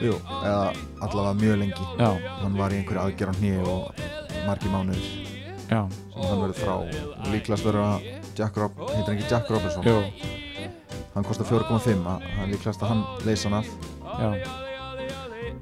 [0.00, 0.72] Jú, eða
[1.04, 1.86] allavega mjög lengi.
[2.00, 2.08] Já,
[2.40, 4.00] hann var í einhverju aðgerð á hnýju og
[4.46, 5.10] margi mánuðir.
[5.68, 5.82] Já,
[6.14, 6.72] sem hann verður frá.
[6.80, 8.06] Og líklast verður að
[8.38, 9.98] Jack Rob, heitir ekki Jack Robinson jú,
[11.14, 13.70] hann kostar 4.5 að hann líklast að hann leysa hann af
[14.20, 14.58] já.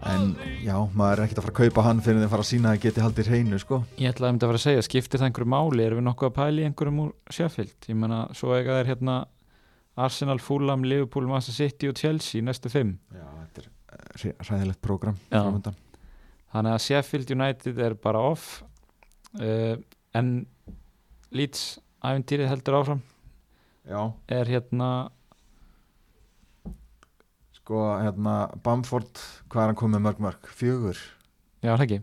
[0.09, 0.29] En
[0.63, 2.83] já, maður er ekkert að fara að kaupa hann fyrir þeim fara að sína að
[2.85, 3.81] geti haldið hreinu sko.
[3.99, 5.83] Ég ætlaði um þetta að fara að segja, skiptir það einhverju máli?
[5.85, 7.75] Erum við nokkuð að pæla í einhverjum úr Sheffield?
[7.91, 9.17] Ég menna, svo eiga þeir hérna
[9.99, 12.95] Arsenal, Fulham, Liverpool, Manchester City og Chelsea næstu fimm.
[13.11, 14.31] Já, þetta er eh,
[15.33, 15.43] Já.
[15.43, 15.79] framöndan.
[16.55, 18.63] þannig að Sheffield United er bara off
[19.43, 19.75] uh,
[20.17, 20.33] en
[21.35, 23.03] Leeds æfintýrið heldur áfram.
[23.89, 25.11] Já, er hérna
[27.69, 29.19] sko hérna Bamford,
[29.53, 30.47] hvað er hann komið mörg mörg?
[30.57, 30.97] fjögur,
[31.61, 31.99] já, það ekki?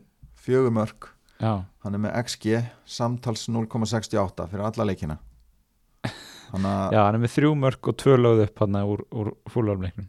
[0.45, 1.07] Fjögur mörg.
[1.41, 5.17] Já, hann er með XG samtals 0,68 fyrir alla leikina.
[6.51, 9.31] Hann að já, hann er með þrjú mörg og tvö lögð upp hann úr, úr
[9.49, 10.05] fúlarleiknum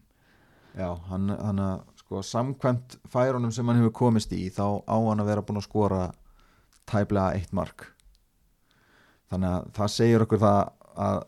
[0.77, 1.63] Já, hann, hann
[1.97, 5.71] sko samkvæmt færunum sem hann hefur komist í þá á hann að vera búin að
[5.71, 6.03] skora
[6.85, 7.89] tæplega eitt mark.
[9.33, 10.61] Þannig að það segir okkur það
[11.09, 11.25] að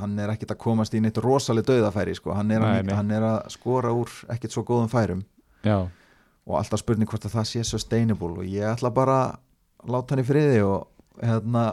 [0.00, 2.32] hann er ekkit að komast í neitt rosaleg döðafæri sko.
[2.36, 5.24] hann, er Nei, hann er að skora úr ekkit svo góðum færum.
[5.64, 5.88] Já,
[6.46, 9.18] og alltaf spurning hvort að það sé sustainable og ég ætla bara
[9.82, 10.88] að láta hann í friði og
[11.22, 11.66] hérna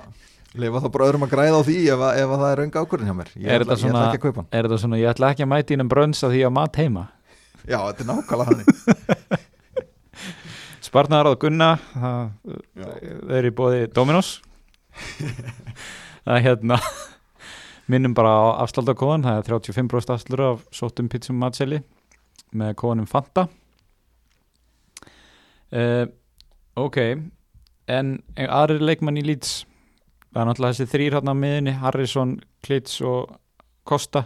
[0.60, 2.76] leifa þá bara öðrum að græða á því ef, að, ef að það er raung
[2.82, 3.32] ákvörðin hjá mér.
[3.36, 4.50] Ég, ætla, ég ætla svona- ekki að kaupa hann.
[4.52, 7.04] er þetta svona, ég ætla ekki að mæta ínum brönns að því að mat heima?
[7.70, 8.64] Já, þetta er nákvæmlega hann
[10.90, 12.22] Sparnaðar á Gunna það,
[12.80, 14.30] þau eru í bóði Dominos.
[16.26, 16.78] Það er hérna
[17.89, 21.82] minnum bara á afsláldakóðan það er 35% afslur af sóttum pizzum matseli
[22.56, 23.47] með kóðanum Fanta.
[25.69, 26.06] Uh,
[26.78, 26.97] ok
[27.89, 29.63] en aðrir leikmann í Leeds?
[30.30, 33.36] Það er náttúrulega þessi þrýr hérna á miðinni Harrison, Klitz og
[33.86, 34.25] Kosta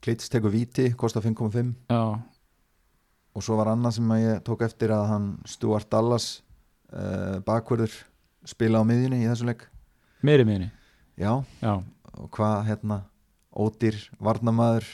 [0.00, 2.02] Klits tekur víti, kostar 5,5 já,
[3.34, 6.40] og svo var annað sem ég tók eftir að hann Stuart Dallas
[6.94, 7.92] uh, bakverður
[8.48, 9.66] spila á miðjunni í þessum leik.
[10.24, 10.70] Meiri miðinni
[11.20, 11.74] já, já,
[12.20, 13.00] og hvað hérna
[13.56, 14.86] ódýr varnamaður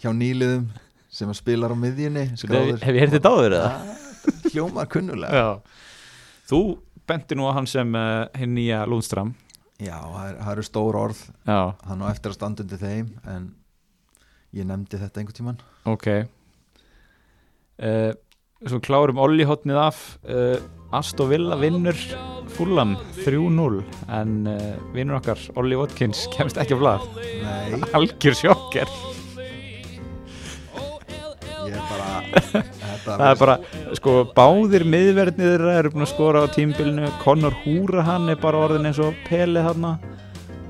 [0.00, 0.68] hjá nýliðum
[1.10, 3.70] sem að spilar á miðjunni hef, hef ég heyrði þetta áður eða?
[4.52, 5.40] hljómar kunnulega.
[5.40, 5.48] Já.
[6.50, 6.60] Þú
[7.10, 9.32] benti nú á hann sem uh, hinn nýja Lundstram
[9.80, 11.20] já, það er- eru stór orð.
[11.48, 13.48] Já, hann á eftir að standa undir þeim en
[14.54, 16.08] ég nefndi þetta einhvern tíman ok.
[17.80, 18.12] Uh,
[18.68, 20.58] Svo klárum Olli hotnið af uh,
[20.92, 21.96] Aston Villa vinnur
[22.52, 23.78] Fulham 3-0
[24.18, 27.06] en uh, vinnur okkar Olli Watkins kemst ekki af blað.
[27.96, 28.92] Algjör sjokker
[31.70, 32.64] ég er bara
[33.00, 33.56] Það er bara,
[33.96, 38.60] sko, báðir miðverðnir þeirra eru búin að skora á tímbilinu Conor Húra hann er bara
[38.66, 39.94] orðin eins og Pele þarna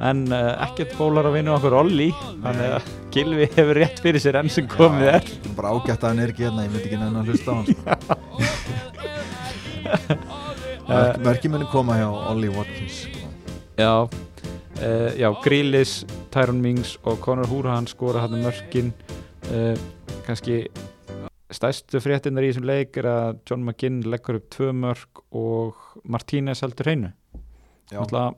[0.00, 2.10] en uh, ekkert bólar að vinna okkur Olli.
[2.44, 2.84] Þannig að
[3.14, 5.24] Gilvi hefur rétt fyrir sér enn sem komið er.
[5.58, 7.68] Bara ágætt að hann er ekki hérna, ég myndi ekki nefna að hlusta á hann
[7.68, 7.82] sko.
[10.90, 13.20] Merk, Merki muni koma hjá Ollie Watkins sko.
[13.80, 15.92] Já, uh, já Grílis,
[16.34, 18.88] Tyron Mings og Conor Húrahan skora hann mörkin.
[19.50, 19.76] Uh,
[20.26, 20.56] kannski
[21.50, 25.74] stærstu fréttinnar í þessum leik er að John McGinn leggur upp tvö mörk og
[26.06, 27.10] Martínez heldur hreinu.
[27.90, 28.34] Já, Alltaf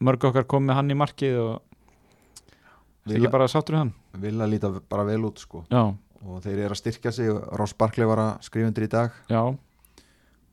[0.00, 3.94] mörg okkar kom með hann í markið og það Villa, ekki bara sáttur við hann?
[4.20, 5.64] Villa líta bara vel út sko.
[5.72, 5.82] Já,
[6.20, 7.30] og þeir eru að styrkja sig.
[7.56, 9.14] Ross Barkley var að skrifa undir í dag.
[9.32, 9.42] Já,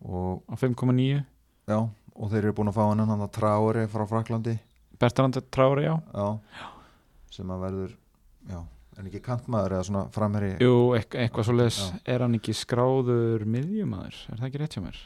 [0.06, 1.24] og, á 5,9
[1.68, 1.78] já,
[2.16, 4.58] og þeir eru búin að fá hann hann að Traori frá Fraklandi
[4.98, 5.96] Bertrand Traore, já.
[6.14, 6.70] Já,
[7.34, 7.94] sem að verður
[8.50, 8.62] já,
[8.98, 12.02] en ekki kantmaður eða svona framherri Jú, eitthvað, eitthvað svo Já.
[12.14, 15.00] er hann ekki skráður miðjumæður, er það ekki rétt hjá mér?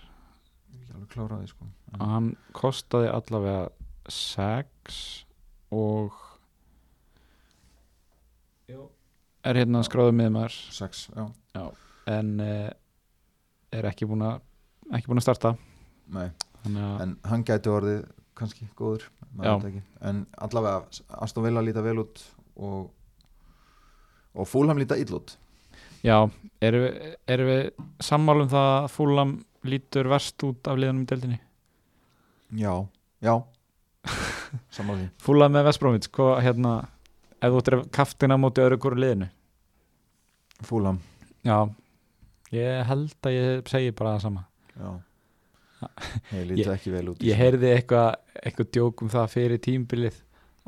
[0.71, 1.69] Er ekki alveg kláraði sko.
[1.97, 3.69] að hann kostaði allavega
[4.11, 5.01] 6
[5.71, 6.17] og
[9.41, 11.65] er hérna skráðu miðumar sex, já,
[12.11, 12.69] en uh,
[13.73, 14.41] er ekki búin að
[14.91, 15.53] ekki búin að starta.
[16.11, 16.27] Nei.
[16.61, 18.01] Að en hann gæti orðið
[18.37, 19.53] kannski góður maður Já.
[19.61, 19.83] veit ekki.
[20.09, 22.21] en allavega Aston Villa líta vel út
[22.61, 22.91] og,
[24.35, 25.37] og Fulham líta ill út.
[26.05, 26.17] Já,
[26.61, 27.63] erum við, erum við
[28.01, 29.33] sammálum það að Fúlam
[29.69, 31.39] lítur verst út af liðanum í deildinni?
[32.57, 32.73] Já,
[33.21, 33.35] já
[34.75, 35.07] saman því.
[35.21, 36.73] Fúlam með Vestbrómits, hvað hérna
[37.41, 39.29] ef þú ættir að kaftina móti öðru hverju liðinu?
[40.65, 40.99] Fulham,
[41.47, 41.57] já,
[42.53, 44.43] ég held að ég segi bara það sama.
[44.77, 44.91] Já.
[46.35, 48.09] Ég líta Ég- ekki vel út Ég heyrði eitthvað
[48.45, 50.19] eitthvað djók um það fyrir tímbilið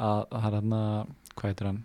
[0.01, 1.81] að það er hann að hvað heitir hann?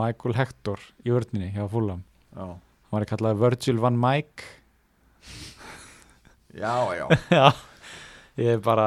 [0.00, 2.00] Michael Hector í vörninni hjá Fulham.
[2.32, 4.48] Já, hann var kallað Virgil van Mike
[6.56, 7.06] já, já,
[7.36, 7.52] Já
[8.36, 8.86] Ég bara,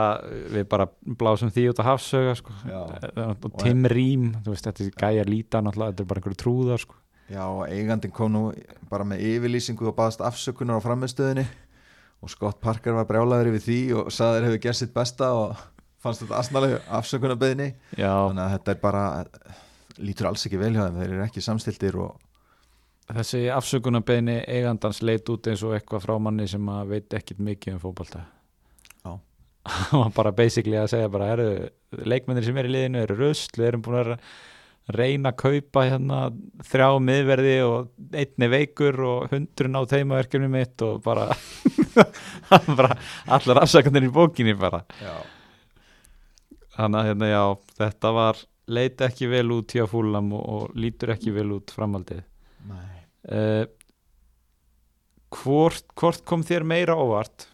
[0.53, 0.85] við bara
[1.17, 2.53] blásum því út af hafsöga sko.
[2.69, 6.83] Og Tim Rím, þú veist þetta er gæja líta náttúrulega, þetta er bara einhverju trúðar
[6.83, 6.99] sko.
[7.29, 8.43] já eigandinn kom nú
[8.89, 11.43] bara með yfirlýsingu og baðast afsökunar á framistöðinni
[12.21, 15.59] og Scott Parker var brjálaður yfir því og þeir hefur gert sitt besta og
[16.01, 17.67] fannst þetta asnalega afsökunarbeðni
[17.99, 19.03] Já, þannig að þetta er bara
[19.99, 22.17] lítur alls ekki vel hjá þeim, þeir eru ekki samstiltir og
[23.13, 27.77] þessi afsökunarbeðni eigandans leit út eins og eitthvað frá manni sem að veit ekkit mikið
[27.77, 28.38] um fótbolta Já.
[29.89, 31.33] hann var bara basically að segja bara,
[32.05, 34.13] leikmennir sem er í liðinu eru rusl, við erum búin að
[34.89, 36.19] reyna að kaupa hérna
[36.65, 41.27] þrjá miðverði og einni veikur og hundrun á teimaverkjumni mitt og bara,
[42.79, 42.95] bara
[43.37, 44.81] allar afsakandir í bókinni bara.
[44.97, 45.13] Já,
[46.77, 47.43] þannig að hérna já,
[47.83, 52.25] þetta var leit ekki vel út hjá fúlam og, og lítur ekki vel út framhaldið.
[52.69, 52.97] Nei.
[53.29, 53.65] Uh,
[55.37, 57.45] hvort, hvort kom þér meira óvart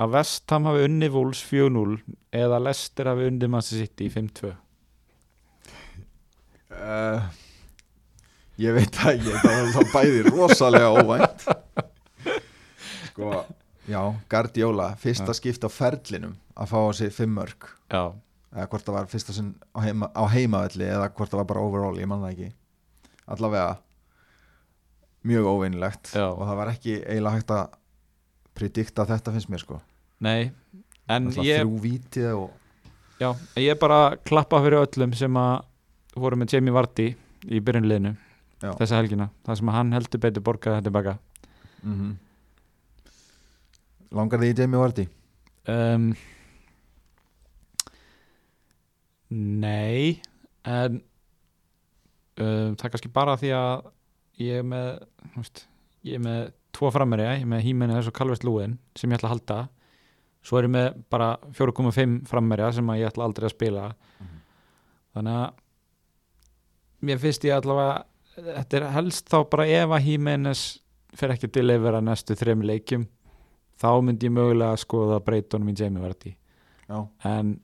[0.00, 1.98] að Vestham hafi unni Wolves 4-0
[2.40, 4.52] eða Leicester hafi unni Manchester City 5-2
[6.76, 7.28] uh,
[8.60, 11.44] ég veit að ég það það bæði rosalega óvænt.
[13.10, 13.30] Sko,
[13.90, 14.00] já,
[14.32, 18.02] Guardiola fyrsta skipt á ferlinum að fá á sig fimm mörg já,
[18.54, 21.64] eða hvort það var fyrsta sinn á, heima, á heimavelli eða hvort það var bara
[21.68, 22.50] overall, ég man það ekki.
[23.30, 23.76] Allavega
[25.28, 26.30] mjög óvinnilegt Já.
[26.32, 27.78] og það var ekki eiginlega hægt að
[28.56, 29.76] predikta þetta finnst mér sko
[30.20, 30.50] nei
[31.10, 32.50] en ég, þrjú vítið og
[33.20, 35.54] já, ég bara klappa fyrir öllum sem að
[36.20, 37.08] voru með Jamie Vardy
[37.50, 38.14] í byrjunliðinu
[38.60, 38.74] Já.
[38.76, 41.16] þessa helgina, það sem að hann heldur betur borgaði þetta tilbaka
[41.84, 42.10] mm
[44.10, 45.04] langar þið í Jamie Vardy?
[45.70, 46.06] um,
[49.30, 50.18] Nei
[50.66, 50.96] en
[52.40, 53.84] um, það er kannski bara því að
[54.42, 54.88] ég er með
[55.36, 55.62] veist,
[56.06, 56.40] ég er með
[56.74, 59.58] tvo frammeiri, ég er með hímenni þessu Calvert Lúin sem ég ætla að halda
[60.42, 63.88] svo er ég með bara 4,5 frammeiri sem að ég ætla aldrei að spila.
[64.20, 64.38] Mhm.
[65.14, 65.52] þannig að
[67.02, 68.04] mér finnst ég allavega
[68.36, 70.60] þetta er helst þá bara ef að Hímenes
[71.14, 73.06] fer ekki til að vera næstu þrem leikjum
[73.80, 76.36] þá myndi ég mögulega að skoða breytunum í Jamie Vardy.
[77.24, 77.60] En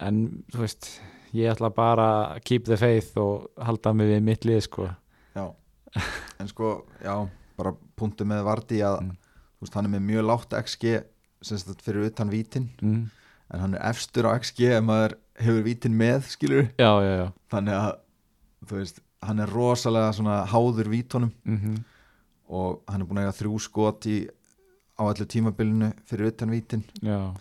[0.00, 0.88] en þú veist
[1.34, 4.88] ég ætla bara að keep the faith og halda mig við mitt lið sko.
[5.34, 5.48] Já.
[6.40, 9.16] En sko, já, bara punktu með Vardy að Mm.
[9.60, 11.04] veist, hann er með mjög látt XG
[11.44, 12.70] sagt fyrir utan vítin.
[12.82, 13.10] Mm.
[13.54, 17.26] en hann er efstur á XG ef maður hefur vítin með, skilur já, já, já.
[17.52, 17.90] Þannig að,
[18.66, 21.32] þú veist, hann er rosalega svona háður vítunum.
[21.44, 21.82] Mm
[22.54, 24.14] og hann er búin að eiga þrjú skot í
[25.00, 26.82] á allu tímabilinu fyrir utan vítin.
[27.00, 27.32] Já.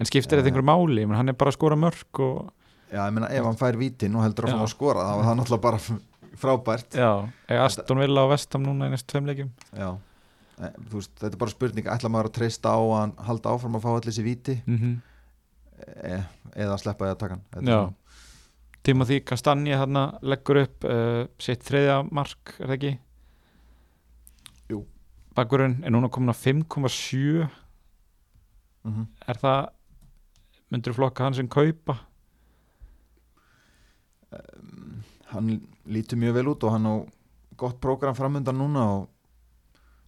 [0.00, 0.50] En skiptir þetta Eh.
[0.50, 2.48] einhverju máli, hann er bara að skora mörg og
[2.90, 5.60] já, ég meina, ef hann fær vítin og heldur að skora þá er það náttúrulega
[5.60, 5.78] bara
[6.40, 6.90] frábært.
[6.96, 9.50] Já, eða Aston Villa og Vestham núna í næstu tveim leikjum?
[9.76, 9.98] Já,
[10.92, 13.90] veist, þetta er bara spurning ætla maður að treysta á að halda áfram að fá
[13.94, 14.98] allir þessi víti mm
[15.80, 16.16] e,
[16.56, 17.94] eða að sleppa því að taka hann svona-
[18.82, 22.92] Timothy Kastanje þarna leggur upp uh, sitt þriðja mark, er það ekki?
[24.72, 24.78] Jú.
[25.36, 27.48] Bakkurinn er núna komin á 5,7
[28.84, 29.06] Mhm.
[29.28, 29.68] er það
[30.72, 31.98] myndur flokka hann sem kaupa
[35.32, 35.50] hann
[35.90, 36.94] lítur mjög vel út og hann á
[37.60, 39.08] gott prógram framöndan núna og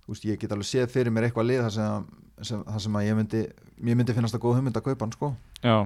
[0.09, 2.07] veist, ég get alveg séð fyrir mér eitthvað lið þar sem,
[2.43, 5.35] sem, þar sem ég myndi ég myndi finnast að góð hugmynd að kaupa hann sko.
[5.63, 5.77] Já,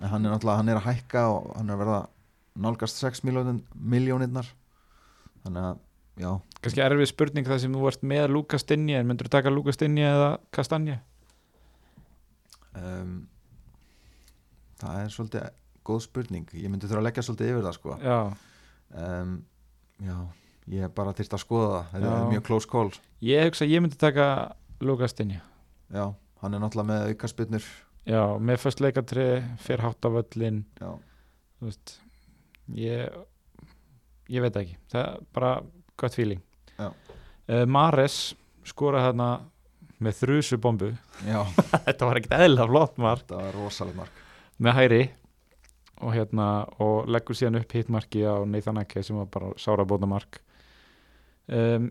[0.00, 2.00] en hann er náttúrulega, hann er að hækka og hann er að verða
[2.60, 4.48] nálgast 6 miljónirnar
[5.44, 5.84] þannig að,
[6.20, 6.30] já.
[6.60, 9.80] Kannski erfið spurning það sem þú ert með Lukas Dinje en myndur þú taka Lukas
[9.80, 10.98] Dinje eða Kastanje
[12.76, 13.14] um,
[14.80, 15.48] það er svolítið
[15.90, 17.96] góð spurning, ég myndi þurfa að leggja svolítið yfir það sko.
[18.04, 18.18] Já,
[19.00, 19.32] um,
[20.04, 20.16] já,
[20.68, 21.92] ég er bara þyrst að skoða það.
[21.94, 22.90] Þetta er mjög close call.
[23.24, 24.26] Ég hugsa að ég myndi taka
[24.80, 25.40] Lukas Dinje
[25.90, 26.04] já,
[26.40, 27.66] hann er náttúrulega með auka spyrnur
[28.08, 29.26] já, með fyrst leikatri
[29.60, 30.90] fyrir hátt á völlin já,
[31.60, 31.96] veist
[32.78, 33.16] ég,
[34.30, 34.76] ég veit ekki.
[34.92, 35.54] Það er bara
[36.00, 36.42] gott feeling.
[36.78, 36.88] Já.
[36.88, 38.18] uh, Mares
[38.64, 39.30] skora þarna
[40.00, 40.92] með þrjusu bombu
[41.26, 41.40] já.
[41.88, 43.26] Þetta var ekkert eðla flott mark.
[43.26, 44.22] Þetta var rosalega mark.
[44.60, 45.02] Með hæri
[46.00, 46.46] og hérna
[46.80, 50.40] og leggur síðan upp hitmarki á Nathan Ake sem var bara sára bóta mark
[51.50, 51.90] um,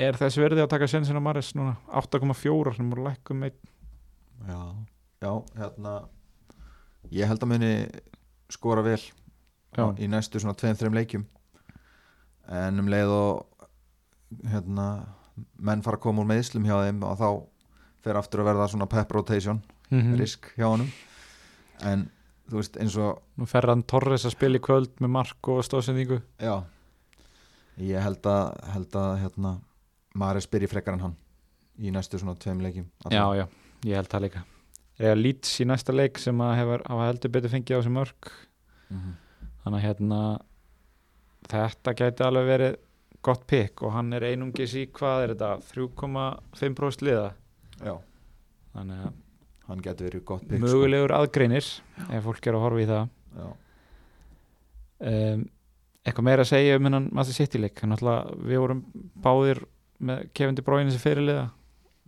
[0.00, 1.76] er þess verði að taka sensin á Mares núna?
[1.92, 3.60] 8,4 sem voru lækkum meitt
[4.48, 4.60] já,
[5.20, 5.96] já, hérna
[7.10, 7.72] ég held að muni
[8.52, 9.00] skora vel
[9.76, 9.86] Já.
[10.02, 11.26] í næstu svona 2-3 leikjum.
[12.50, 13.66] En um leið og
[14.50, 14.86] hérna
[15.56, 17.28] menn fara að koma úr meðslum hjá þeim og þá
[18.04, 20.90] fer aftur að verða svona pep rotation mm risk hjá honum.
[21.86, 22.08] En
[22.50, 25.62] þú veist eins og nú fer hann Torres að spila í kvöld með mark og
[25.66, 26.20] stóðsendingu.
[26.42, 26.62] Já
[27.80, 29.54] ég held að, held að hérna
[30.20, 31.16] Maris byrji frekar en hann
[31.80, 33.46] í næstu svona tveim leikjum já, já,
[33.86, 34.44] ég held það líka.
[35.00, 38.32] Eða Leeds í næsta leik sem að hefur hafa heldur betur fengið á þessi mörg
[38.90, 39.18] mm
[39.64, 40.20] þannig að hérna
[41.50, 42.76] þetta gæti alveg verið
[43.26, 47.26] gott pikk og hann er einungis í hvað er þetta 3,5% liða?
[47.80, 47.94] Já,
[48.74, 49.18] þannig að
[49.70, 50.66] hann getur verið gott pick sko.
[50.66, 51.66] mögulegur aðgreinir
[52.08, 53.10] ef fólk er að horfa í það.
[53.40, 53.48] Já,
[55.10, 55.44] um,
[56.06, 57.80] eitthvað meira að segja um hennan Master City leik.
[57.80, 58.82] Við vorum
[59.22, 59.62] báðir
[60.00, 61.50] með Kevin De Bruyne sem fyrirliða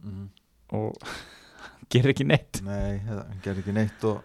[0.03, 0.28] mm
[0.72, 0.97] og
[1.93, 2.62] gerir ekki neitt.
[2.64, 3.03] Nei,
[3.45, 4.22] gerir ekki neitt og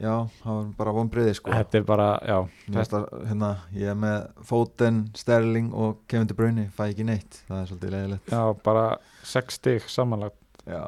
[0.00, 1.52] já, það var bara vonbriði sko.
[1.52, 4.16] Þetta er bara, já að, hérna, ég er með
[4.48, 8.32] Foden, Sterling og Kevin De Bruyne fæ ekki neitt, það er svolítið leiðilegt.
[8.32, 8.86] Já, bara
[9.28, 10.40] 6 stig samanlagt.
[10.64, 10.86] Já,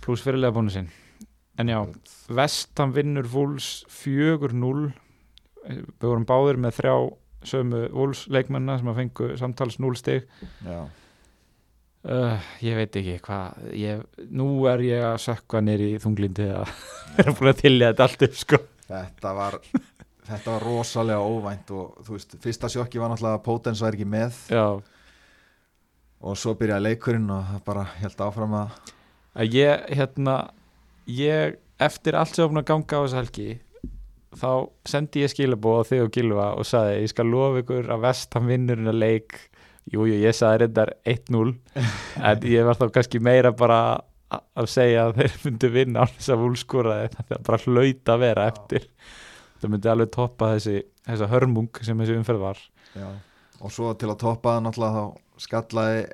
[0.00, 0.88] pluss fyrirliða bónu sinn
[1.56, 1.80] en já,
[2.28, 4.92] Vestam vinnur Vúls 4-0
[5.66, 6.94] við vorum báðir með þrjá
[7.46, 10.26] sömu Vúls leikmenna sem að fengu samtals 0 stig.
[10.66, 10.78] Já,
[12.10, 13.60] uh, ég veit ekki hvað
[14.34, 16.72] nú er ég að sökka nýr í þunglindi að
[17.18, 18.62] vera búin að tilja þetta allt upp sko.
[18.86, 19.60] Þetta var
[20.26, 24.08] þetta var rosalega óvænt og þú veist, fyrsta sjokki var náttúrulega að Potens var ekki
[24.10, 24.38] með.
[24.50, 24.66] Já,
[26.26, 28.92] og svo byrjaði leikurinn og það bara held áfram að
[29.36, 30.36] að ég hérna
[31.06, 33.48] ég, eftir allt sem að ganga á þessa helgi
[34.36, 34.48] þá
[34.88, 38.50] sendi ég skilabóð á þig og Gilva og saði ég skal lofa ykkur að vestam
[38.50, 39.38] vinnurinn að leik.
[39.86, 41.54] Jújú, jú, ég saði reyndar 1-0
[42.30, 43.80] en ég var þá kannski meira bara
[44.58, 48.46] að segja að þeir myndu vinna á þess að vúlskóraði það bara hlaut að vera
[48.50, 48.88] eftir.
[49.62, 52.62] Það myndi alveg toppa þessi þessa hörmung sem þessi umferð var.
[52.96, 53.08] Já.
[53.60, 56.04] og svo til að toppa það náttúrulega þá skallaði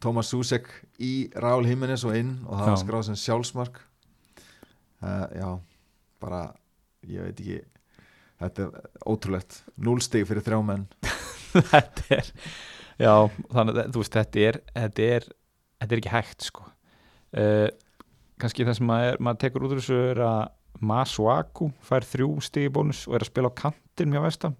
[0.00, 0.68] Tómas Susek
[1.02, 2.82] í Rál Himmenes og inn og það var Já.
[2.84, 3.80] skráð sem sjálfsmark.
[5.04, 5.48] Uh, já,
[6.24, 6.40] bara
[7.12, 7.58] ég veit ekki.
[8.42, 10.86] Þetta er ótrúlegt, núlstig fyrir þrjá menn.
[11.72, 12.30] Þetta er
[13.00, 13.12] já,
[13.52, 15.26] þannig að þú veist þetta er þetta er,
[15.80, 16.66] þetta er ekki hægt sko.
[17.36, 17.68] Uh,
[18.40, 20.42] kannski það sem maður, maður tekur út úr þessu er að
[20.84, 24.56] Masuaku fær þrjú stigi bónus og er að spila á kantinn mjög vestam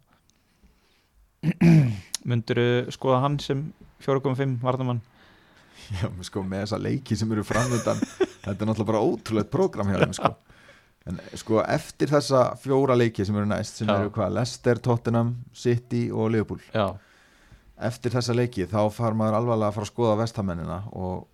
[2.30, 2.61] myndur
[2.94, 3.66] skoða hann sem
[4.05, 5.03] 4.5 varðamann
[5.92, 8.01] já, sko, með þessa leiki sem eru framöndan
[8.47, 10.32] þetta er náttúrulega bara ótrúlegt prógram hjá þeim sko.
[11.07, 13.94] En sko eftir þessa fjóra leiki sem eru næst sem Já.
[14.00, 16.62] eru hvað, Leicester, Tottenham, City og Liverpool.
[16.74, 16.96] Já,
[17.88, 21.26] eftir þessa leiki þá far maður alvarlega að fara að skoða vestamennina og,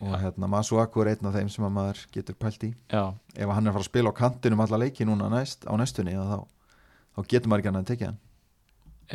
[0.00, 2.72] og hérna Masuaku er einn af þeim sem að maður getur pælt í.
[2.92, 3.04] Já,
[3.36, 6.16] ef hann er að fara að spila á kantinum alla leiki núna næst, á næstunni
[6.16, 6.38] þá,
[7.14, 8.22] þá getur maður ekki hann að tekja hann.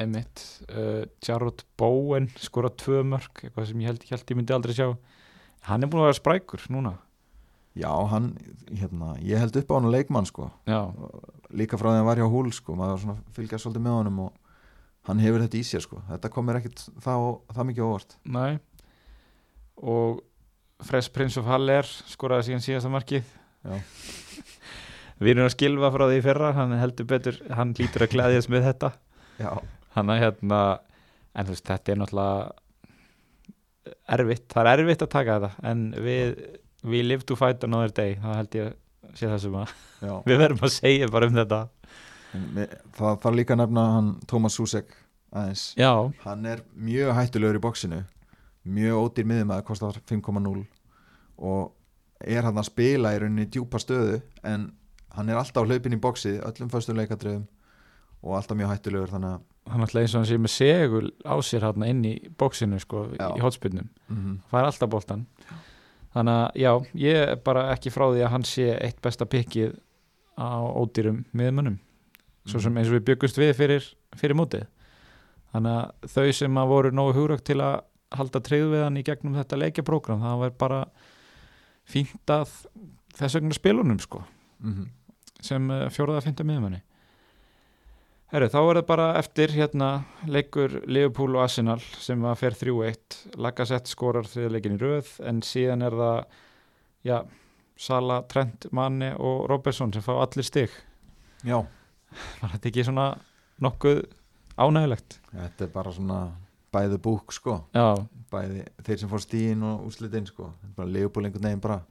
[0.01, 4.55] Emitt uh, Jarrod Bowen skora tvö mörg eitthvað sem ég held, ég held ég myndi
[4.55, 4.93] aldrei sjá.
[5.67, 6.95] Hann er búin að vera sprækur núna
[7.77, 8.33] já, hann,
[8.69, 10.81] hérna, ég held upp á hann leikmann sko, já,
[11.55, 14.33] líka frá því að hann var hjá húl sko, maður fylgjast svolítið með honum og
[15.09, 16.01] hann hefur þetta í sér sko.
[16.09, 18.17] Þetta komir ekkit það, það mikið óvart.
[18.37, 18.59] Nei.
[19.81, 20.21] Og
[20.85, 23.25] Fresh Prince of Haller skoraði síðan síðasta markið.
[23.65, 23.75] Já.
[25.21, 28.67] Við erum að skilfa frá því fyrra hann heldur betur, hann lítur að glæðjast með
[28.71, 28.89] þetta.
[29.41, 29.51] Já,
[29.97, 30.61] hann að hérna
[31.31, 32.39] en þú veist, þetta er náttúrulega
[34.15, 36.33] erfitt, það er erfitt að taka þetta en við,
[36.83, 39.75] we live to fight another day, það held ég að sé það sem að
[40.29, 41.61] við verðum að segja bara um þetta.
[42.95, 44.93] Það þarf líka að nefna hann Tómas Susek
[45.35, 45.65] aðeins.
[45.79, 45.91] Já,
[46.23, 48.01] hann er mjög hættulegur í bóksinu
[48.63, 50.65] mjög ódýr miðum að kostar 5,0
[51.41, 51.71] og
[52.21, 54.67] er hann að spila í rauninni djúpa stöðu en
[55.15, 57.47] hann er alltaf hlaupin í bóksi öllum föstum leikadröðum
[58.21, 61.35] og alltaf mjög hættulegur þannig að hann alltaf eins og hann sé með segul á
[61.45, 63.31] sér hann inn í bóksinu sko, Já.
[63.33, 65.25] í hotspinnum mm fær alltaf boltan
[66.15, 66.71] þannig að já,
[67.05, 69.77] ég er bara ekki frá því að hann sé eitt besta pikkið
[70.35, 71.79] á ódýrum miðmönnum.
[72.49, 73.87] Svo sem eins og við byggust við fyrir,
[74.17, 74.65] fyrir mótið.
[75.53, 77.81] Þannig að þau sem að voru nógu hugrögt til að
[78.15, 80.79] halda treyðu við hann í gegnum þetta leikjaprógram það var bara
[81.87, 82.55] fínt að
[83.17, 84.23] þess vegna spilunum sko
[84.63, 84.87] -hmm.
[85.41, 86.81] sem uh, fjóraða fynda miðmanni
[88.31, 89.87] Herru, þá er það bara eftir hérna
[90.23, 95.83] leikur Liverpool og Arsenal sem að fer 3-1 Lacazette skorar þriðleikin í röð en síðan
[95.83, 96.21] er það
[97.09, 97.17] já,
[97.75, 100.71] Sala, Trent, Manni og Robertson sem fá allir stig.
[101.43, 101.59] Já,
[102.39, 103.09] var þetta ekki svona
[103.67, 104.05] nokkuð
[104.55, 106.23] ánægulegt þetta er bara svona
[106.71, 107.57] bæði búk sko.
[107.75, 107.99] Já,
[108.31, 110.53] bæði þeir sem fór stíðin og úslitin sko.
[110.71, 111.81] Er leifból einhvern veginn bara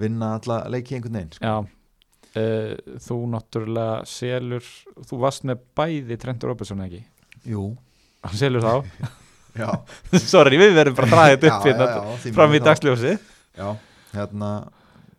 [0.00, 1.44] vinna alla leiki einhvern veginn sko.
[1.44, 1.77] já
[2.38, 4.66] uh, þú náttúrulega selur
[5.08, 7.02] þú varst með bæði Trent og Robertson ekki?
[7.48, 7.70] Jú,
[8.26, 8.74] hann selur þá,
[10.32, 13.14] sorry við verðum bara að draga þetta upp já, hérna já, já, fram í dagsljósi
[13.58, 13.68] Já,
[14.14, 14.50] hérna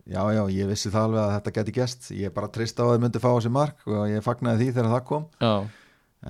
[0.10, 2.96] Já, já, ég vissi það alveg að þetta geti gæst Ég bara trist á að
[2.96, 5.28] þið myndi fá sér mark og ég fagnaði því þegar það kom.
[5.38, 5.52] Já.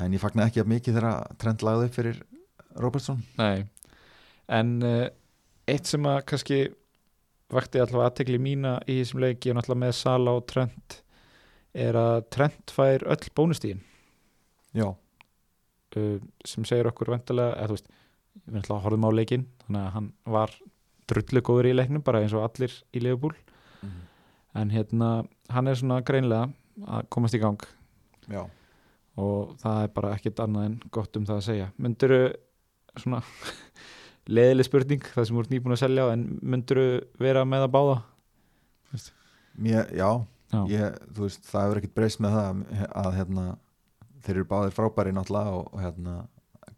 [0.03, 2.17] En ég fagnaði ekki að mikið þegar trend lagði upp fyrir
[2.83, 3.21] Robertson.
[3.39, 3.63] Nei,
[4.59, 5.05] en uh,
[5.71, 6.59] eitt sem að kannski
[7.53, 10.99] vakti allavega aðtekli mína í þessum leiki og náttúrulega með Sala og Trent.
[11.73, 13.85] Er að Trent fær öll bónustíðin
[14.77, 17.87] Já, uh, sem segir okkur vendalega eða þú veist,
[18.39, 20.53] við náttúrulega horfum á leikin þannig að hann var
[21.09, 23.33] drullu góður í leiknum bara eins og allir í Liverpool.
[24.57, 25.23] En hérna,
[25.53, 26.49] hann er svona greinlega
[26.89, 27.61] að komast í gang.
[28.29, 28.43] Já.
[29.19, 31.67] Og það er bara ekkit annað en gott um það að segja.
[31.77, 32.19] Mynduru
[32.97, 33.21] svona
[34.29, 36.89] leðileg spurning það sem voru nýbúin að selja en mynduru
[37.21, 37.97] vera með að báða?
[39.59, 40.09] Mér, já,
[40.49, 40.63] Já.
[40.65, 42.61] Ég, þú veist, það hefur ekkert breyst með það
[42.97, 43.43] að hérna,
[44.25, 46.15] þeir eru báðir frábæri náttúrulega og, og hérna,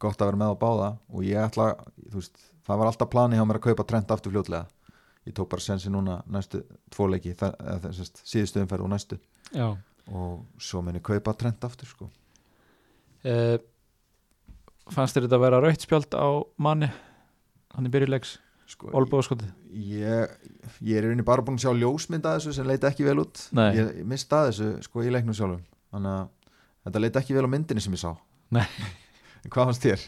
[0.02, 0.90] gott að vera með á báða.
[1.16, 1.68] Og ég ætla,
[2.10, 4.98] þú veist, það var alltaf plani hjá mér að kaupa trend aftur fljótlega.
[5.30, 9.20] Ég tók bara sensi núna næstu tvo leiki, það, eða, þessast, síðustu umferð og næstu.
[9.52, 9.68] Já.
[10.12, 12.08] og svo meni kaupa trend aftur sko.
[13.22, 13.56] Uh,
[14.92, 16.28] fannst þér þetta að vera rautt spjald á
[16.58, 16.90] manni
[17.76, 18.38] hann er byrjulegs,
[18.72, 20.36] Sko, olbóðskotið ég,
[20.86, 23.42] ég er rauninni bara búin að sjá ljósmynd að þessu sem leita ekki vel út.
[23.58, 23.72] Nei.
[23.76, 25.64] ég, ég mista að þessu sko í leiknum sjálfum.
[25.92, 26.54] Þannig að
[26.88, 28.12] þetta leit ekki vel á myndinni sem ég sá.
[29.52, 30.06] Hvað fannst þér?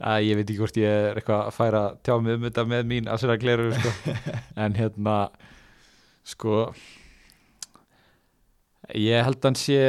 [0.00, 2.86] að ég veit ekki hvort ég er eitthvað að færa tjá mig um þetta með
[2.88, 4.14] mín að sér að gleru sko.
[4.64, 5.16] en hérna
[6.30, 6.54] sko
[8.96, 9.80] ég held að hann sé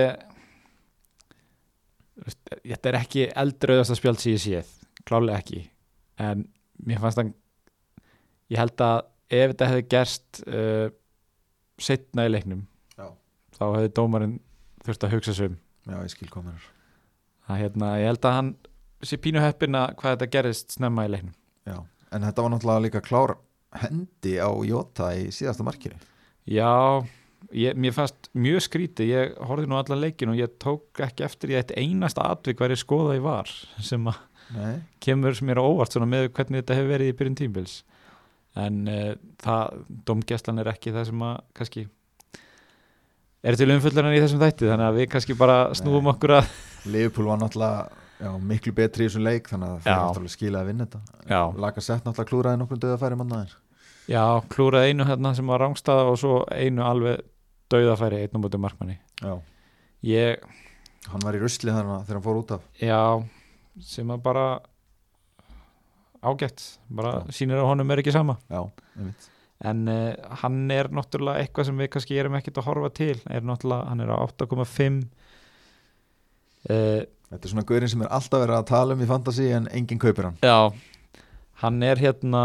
[2.25, 4.73] þetta er ekki eldröðasta spjald sem ég séð.
[5.07, 5.63] Klálega ekki.
[6.21, 6.43] En
[6.87, 7.33] mér fannst hann
[8.51, 8.97] ég held að
[9.31, 10.87] ef þetta hefði gerst uh,
[11.81, 12.65] setna í leiknum
[12.97, 13.07] Já.
[13.57, 14.37] þá hefði dómarinn
[14.85, 15.57] þurft að hugsa sig um.
[15.89, 15.97] Ég
[17.51, 18.51] að hérna, ég held að hann
[19.05, 21.33] sé pínu heppina hvað þetta gerist snemma í leiknum.
[21.67, 21.77] Já,
[22.13, 23.35] en þetta var náttúrulega líka klár
[23.81, 25.97] hendi á Jota í síðasta markinu.
[26.49, 27.01] Já,
[27.55, 31.55] ég, mér fannst mjög skrítið, ég horfði nú allan leikin og ég tók ekki eftir
[31.55, 33.51] ég eitt einasta atvik væri skoða í var
[33.81, 34.21] sem að
[34.55, 37.79] Nei, kemur mér á óvart svona með hvernig þetta hefur verið í byrjun tímbils
[38.59, 41.85] en uh, það, domgæslan er ekki það sem að kannski
[43.47, 46.13] er til umfullunar í þessum þætti þannig að við kannski bara snúum Nei.
[46.13, 46.53] okkur að
[46.91, 47.87] Liverpool var náttúrulega
[48.19, 51.19] já, miklu betri í þessum leik þannig að það fyrir náttúrulega skila að vinna þetta.
[51.31, 53.59] Já, Laka sett náttúrulega klúraði nokkrum döðafæri mannaðir
[54.11, 57.21] já klúraði einu hérna sem var rángstað og svo einu alveg
[57.71, 58.97] dauðafæri einn á mútið markmanni.
[59.21, 59.35] Já,
[60.07, 60.41] ég,
[61.07, 62.65] hann var í rusli þannig þegar hann fór út af.
[62.81, 63.01] Já,
[63.79, 64.45] sem að bara
[66.21, 67.31] ágætt, bara Já.
[67.37, 68.37] sýnir að honum er ekki sama.
[68.51, 68.61] Já,
[69.71, 73.17] en uh, hann er náttúrulega eitthvað sem við kannski erum ekkert að horfa til.
[73.29, 75.01] Er hann er á 8,5
[76.69, 77.01] uh,
[77.31, 80.01] Þetta er svona gaurinn sem er alltaf verið að tala um í fantasy en enginn
[80.03, 80.39] kaupir hann.
[80.43, 80.73] Já,
[81.63, 82.41] hann er hérna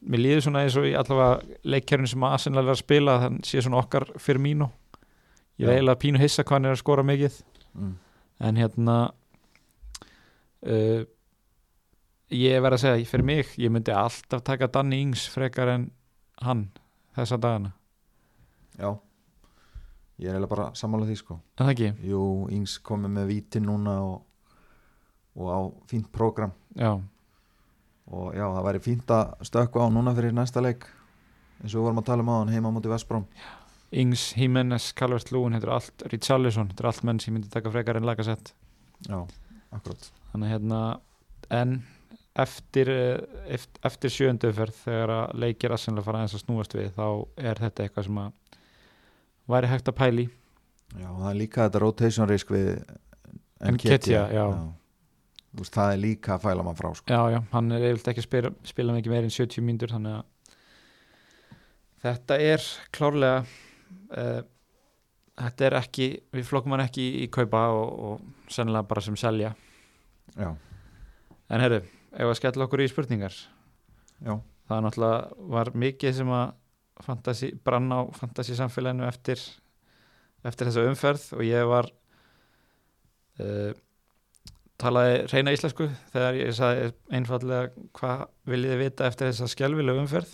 [0.00, 3.62] mér líður svona eins og í allavega leikkerfinu sem Arsenal er að spila þann sé
[3.62, 4.66] svona okkar fyrir mínu
[5.60, 7.38] ég eiginlega pínu hissa hvað hann er að skora mikið.
[7.70, 7.92] Mm.
[8.40, 8.94] en hérna
[10.66, 11.02] uh,
[12.30, 15.90] ég verð að segja fyrir mig, ég myndi alltaf taka Danny Ings frekar en
[16.44, 16.68] hann
[17.16, 17.72] þessa dagana,
[18.80, 18.94] Já,
[20.20, 21.40] ég er eiginlega bara sammála því sko.
[21.58, 21.88] Það ekki?
[22.08, 22.24] Jú,
[22.56, 24.22] Ings komið með víti núna og,
[25.36, 25.58] og á
[25.90, 26.54] fínt prógram.
[26.78, 26.94] Já,
[28.10, 30.86] og já, það væri fínt að stökka á núna fyrir næsta leik
[31.60, 33.26] eins og við vorum að tala um á hann heima á móti Vestbróm
[33.90, 37.72] Ings, Jimenez, Calvert Lúin þetta er allt, Richarlison, þetta er allt menn sem myndi taka
[37.74, 38.54] frekar en lagasett
[39.06, 39.18] Já,
[39.70, 40.80] akkurat þannig hérna
[41.50, 41.74] en
[42.40, 43.18] eftir, eh,
[43.56, 47.06] eft- eftir sjöunduferð þegar að leikir aðsennlega fara aðeins að snúast við þá
[47.50, 48.32] er þetta eitthvað sem að
[49.50, 50.28] væri hægt að pæli
[50.98, 52.68] Já, það er líka þetta rotation risk við.
[55.50, 57.06] Þú veist, það er líka að fæla mann frá sko.
[57.10, 60.16] já, já, hann er eiginlega ekki að spila, spila mikið meir en 70 mínútur þannig
[60.20, 60.24] að
[62.04, 63.40] þetta er klárlega
[64.16, 64.42] uh,
[65.40, 66.06] þetta er ekki
[66.36, 69.52] við flokkum hann ekki í kaupa og, og sennilega bara sem selja
[70.36, 70.50] Já,
[71.50, 71.80] en herru,
[72.12, 73.36] ef að skella okkur í spurningar?
[74.20, 74.34] Já,
[74.70, 76.56] það náttúrulega var mikið sem að
[77.04, 79.40] fantasy, brann á fantasy samfélaginu eftir,
[80.46, 81.88] eftir þessa umferð og ég var
[83.40, 83.72] uh,
[84.80, 90.32] talaði reyna íslensku þegar ég sagði einfallega hvað viljið þið vita eftir þessa skjálfilegu umferð.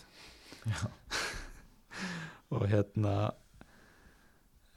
[2.55, 3.15] Og hérna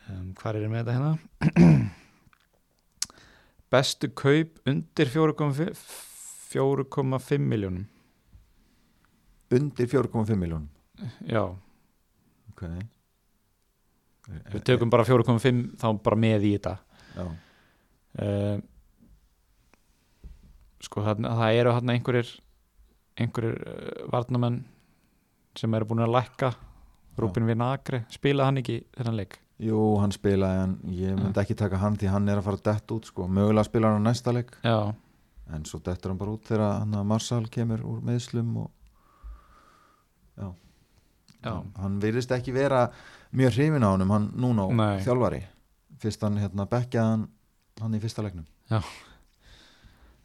[0.09, 1.89] um, hvað er ég með þetta hérna
[3.71, 5.81] bestu kaup undir 4,5
[6.49, 7.85] 4,5 miljónum
[9.53, 10.69] undir 4,5 miljónum
[11.29, 11.43] já,
[12.49, 12.65] Ok.
[14.53, 16.73] Við tökum bara 4,5 þá bara með í þetta.
[17.15, 17.23] Já,
[18.25, 18.59] uh,
[20.85, 22.33] sko þarna, það eru hann einhverjir
[23.19, 24.59] einhverjir uh, varnamenn
[25.57, 26.51] sem eru búin að lækka.
[27.19, 31.79] Rúbin Vinagre, spilaði hann ekki þennan leik jú, hann spilaði en ég myndi ekki taka
[31.81, 33.27] hann því hann er að fara dett út sko.
[33.27, 34.53] mögulega spila hann á næsta leik.
[34.63, 34.93] Já,
[35.53, 38.69] en svo dettur hann bara út þegar hann að Marsal kemur úr meðslum og
[40.39, 40.47] já,
[41.43, 42.85] já, Hann, hann virðist ekki vera
[43.35, 45.03] mjög hrifin á honum, hann núna Nei.
[45.05, 45.43] þjálfari.
[45.99, 47.27] Fyrst hann hérna bekkjaði hann
[47.79, 48.45] hann í fyrsta leiknum.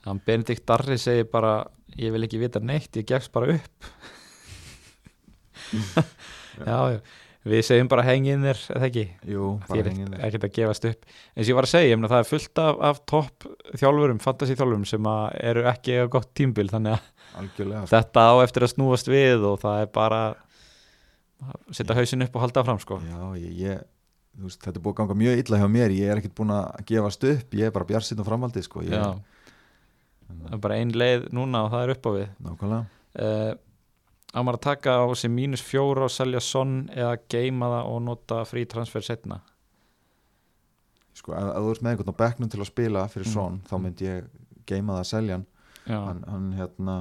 [0.04, 1.64] Hann Benedikt Darri segir bara
[1.96, 3.88] ég vil ekki vita neitt, ég gefst bara upp.
[6.66, 7.00] Já, já
[7.44, 9.04] við segjum bara hengið þér, eða ekki?
[9.34, 11.08] Jú, bara er hengið þér ekkert að gefast upp.
[11.34, 13.48] Eins og ég var að segja, það er fullt af, af topp
[13.82, 15.10] þjálfurum, fantasy þjálfurum sem
[15.44, 17.92] eru ekki á gott tímbil þannig að algjörlega sko.
[17.96, 20.20] þetta á eftir að snúast við og það er bara
[21.44, 23.00] að setja hausin upp og halda fram sko.
[23.04, 23.84] Já, ég, ég
[24.40, 25.94] veist, þetta er búið að ganga mjög illa hjá mér.
[25.98, 28.84] Ég er ekkert búin að gefast upp ég er bara bjarsinn og framhaldið sko.
[28.86, 29.12] ég, Já,
[30.30, 32.26] það er bara ein leið núna og það er upp á við.
[32.48, 32.84] Nákvæmlega.
[33.14, 33.52] Uh,
[34.34, 38.02] á maður að taka á sig mínus fjóra og selja sonn eða geima það og
[38.08, 39.40] nota frí transfer setna
[41.14, 43.32] sko, ef, ef þú ert með einhvern á bekknum til að spila fyrir Mm.
[43.34, 44.24] svon, þá myndi ég
[44.66, 45.46] geima það að selja hann,
[46.08, 46.96] hann, hann hérna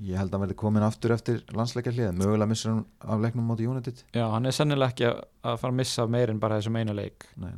[0.00, 3.48] ég held að hann verði komin aftur eftir landsleikja hlið, mögulega missur hann af leiknum
[3.48, 6.60] móti United, já hann er sennilega ekki að, að fara að missa meir en bara
[6.60, 7.26] þessum einu leik.
[7.36, 7.50] Nei,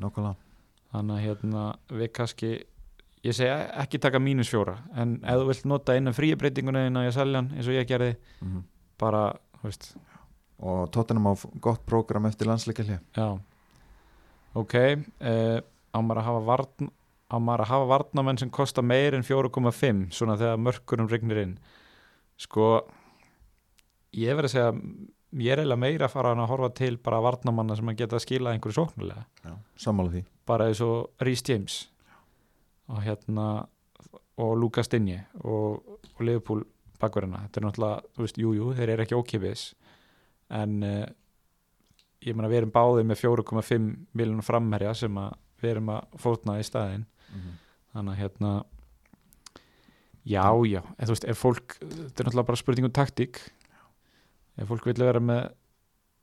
[0.93, 2.51] þannig að hérna við kannski
[3.23, 3.51] ég segi
[3.83, 7.69] ekki taka mínus fjóra en ef þú vilt nota innan fríabreitinguna innan ég seljan eins
[7.71, 8.63] og ég gerði mm
[9.03, 9.27] bara,
[9.59, 9.93] þú veist,
[10.63, 13.29] og Tottenham á gott prógram eftir landsleika hlið já.
[14.59, 15.59] Ok uh,
[15.93, 16.93] á maður að hafa varn
[17.33, 21.57] á maður að hafa varnamenn sem kosta meir en 4,5 svona þegar mörkurum regnir inn?
[22.41, 22.85] Sko
[24.13, 24.71] ég verði að segja
[25.41, 28.27] ég er eiginlega meira að fara að horfa til bara varnamanna sem að geta að
[28.27, 30.25] skila einhverju sóknulega sammála því.
[30.47, 31.79] Bara eins og Rhys James.
[32.93, 33.47] Og hérna
[34.43, 35.81] og Lucas Dinje og,
[36.13, 36.65] og Liverpool
[37.03, 39.65] bakverðina, þetta er náttúrulega þú veist, jújú, jú, þeir eru ekki ókipis
[40.53, 41.07] en uh,
[42.23, 45.33] ég meina við erum báðið með 4,5 miljónum framherja sem að
[45.63, 47.07] við erum að fótna í staðinn.
[47.93, 48.53] Þannig að hérna
[50.23, 53.41] já, já, en þú veist, ef fólk þetta er náttúrulega bara spurning um taktík.
[54.61, 55.51] Ef fólk vil vera með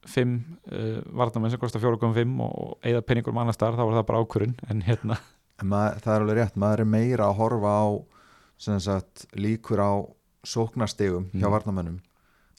[0.10, 0.36] 5
[0.72, 4.22] uh, varnamenn sem kostar 4,5 og, eða penningur um annar starf, þá var það bara
[4.24, 5.18] ákvörun en hérna,
[5.60, 7.88] en maður, það er alveg rétt, maður er meira að horfa á
[8.60, 9.92] sem sagt, líkur á
[10.48, 11.52] sóknastegum hjá Mm.
[11.56, 12.00] varnamönnum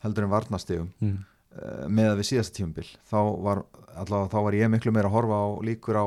[0.02, 1.16] heldur en varnastegum mm,
[1.56, 3.62] uh, með að við síðasta tímabil þá var,
[3.94, 6.06] allavega, þá var ég miklu meira að horfa á líkur á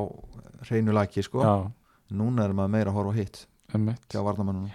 [0.69, 1.43] hreinu laki sko.
[2.13, 3.45] núna er maður meira að horfa á hitt
[4.13, 4.69] hjá varnamönnum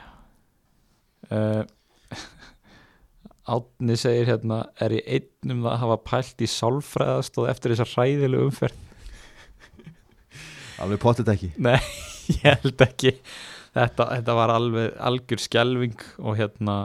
[1.31, 1.65] uh,
[3.49, 7.73] Átni segir hérna er ég einn um það að hafa pælt í sálfræðast og eftir
[7.73, 8.83] þessar hræðilegu umferð?
[10.85, 11.49] Alveg pottet ekki.
[11.65, 11.79] Nei,
[12.29, 13.15] ég held ekki
[13.77, 16.79] þetta, þetta var alveg algjör skelving og hérna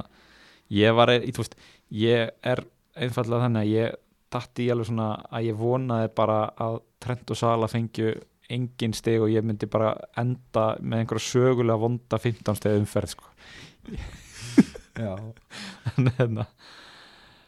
[0.74, 1.56] ég var, ég, veist,
[1.94, 2.64] ég er
[2.94, 3.98] einfallega þannig að ég
[4.34, 8.14] datti í alveg svona að ég vonaði bara að Trent og Sala fengju
[8.54, 13.30] engin steg og ég myndi bara enda með einhverja sögulega vonda 15 steg umferð sko.
[15.04, 16.46] en, hérna,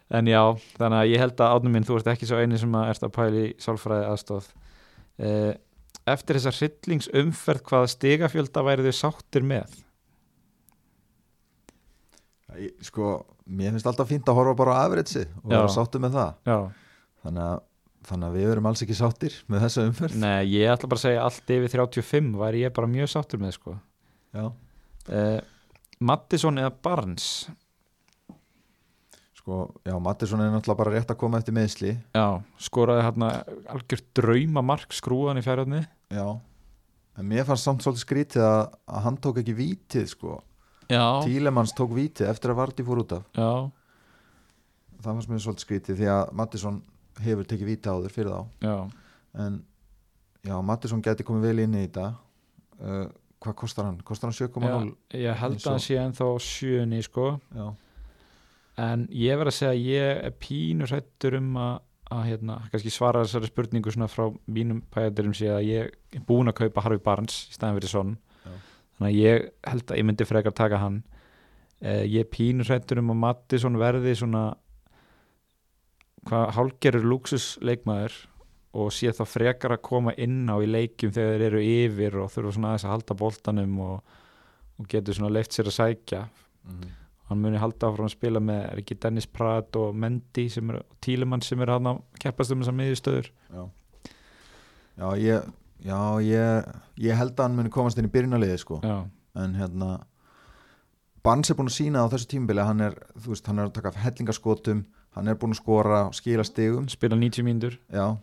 [0.09, 0.41] en já,
[0.79, 3.07] þannig að ég held að átnum minn, þú ert ekki svo eini sem að ert
[3.07, 4.49] að pæla í sálfræði aðstóð
[5.19, 5.51] eh,
[6.09, 9.73] eftir þessar hryllingsumferð hvaða stigafjölda væri þau sáttir með?
[12.85, 13.07] Sko,
[13.51, 16.37] mér finnst alltaf fínt að horfa bara á average og vera sáttu með það.
[16.47, 16.57] Já,
[17.25, 17.57] þannig að,
[18.11, 20.15] þannig að við verum alls ekki sáttir með þessa umferð.
[20.21, 23.57] Nei, ég ætla bara að segja allt yfir 35 væri ég bara mjög sáttur með
[23.57, 23.75] sko.
[24.35, 24.45] Já.
[25.09, 25.41] eh,
[26.05, 27.27] Mattisson eða Barnes?
[29.39, 32.25] Sko, já, Mattisson er náttúrulega bara rétt að koma eftir meðsli já,
[32.57, 33.27] skoraði hérna
[33.69, 35.83] algjört draumamark skrúan í fjárhjóðni
[36.13, 36.25] já,
[37.15, 40.39] en mér fannst samt svolítið skrítið að, að hann tók ekki vítið sko,
[40.91, 43.25] já, Tílemanns tók vítið eftir að Vardy fór út af.
[43.37, 43.51] Já,
[44.99, 46.81] það fannst mér svolítið skrítið því að Mattisson
[47.25, 48.67] hefur tekið vítið áður fyrir þá.
[48.67, 48.77] Já.
[49.45, 49.59] En
[50.45, 52.09] já, Mattisson geti komið vel inn í þetta.
[52.75, 53.05] Uh,
[53.43, 53.97] hvað kostar hann?
[54.05, 54.93] kostar hann 7,0?
[55.13, 57.27] Já, ég held að hann sé ennþá sjöunni sko.
[57.55, 57.67] Já.
[58.83, 61.75] en ég verð að segja að ég er pínur hættur um að,
[62.13, 66.51] að hérna, kannski svara þessari spurningu svona frá mínum pæðaturum sé að ég er búin
[66.51, 68.11] að kaupa Harfi Barnes í staðin fyrir sonn
[68.43, 68.51] Já.
[68.97, 70.99] þannig að ég held að ég myndi frekar taka hann.
[71.81, 74.43] Eh, ég pínur hættur um að Mattisson verði svona
[76.25, 78.19] hvað hálgerur luxusleikmaður
[78.75, 82.31] og sé þá frekar að koma inn á í leikjum þegar þeir eru yfir og
[82.33, 84.15] þurfa svona aðeins að halda boltanum og,
[84.77, 86.21] og getur svona leift sér að sækja.
[86.65, 86.93] Mm
[87.29, 90.97] hann muni halda áfram að spila með er ekki Dennis Pratt og Mendy er, og
[91.01, 93.29] Tílemann sem er hann að keppast um þessar miðjustöður?
[93.49, 93.63] Já,
[94.99, 95.47] já, ég,
[95.85, 96.73] já ég,
[97.07, 98.81] ég held að hann muni komast inn í byrjunarliði sko.
[98.83, 98.99] já,
[99.41, 99.95] en hérna
[101.25, 103.71] Barnes er búin að sína á þessu tímabili að hann er, þú veist, hann er
[103.71, 104.83] að taka hellingaskotum
[105.15, 106.89] hann er búin að skora og skila stigum.
[106.91, 107.77] Spila 90 mínútur.
[107.89, 108.17] Já,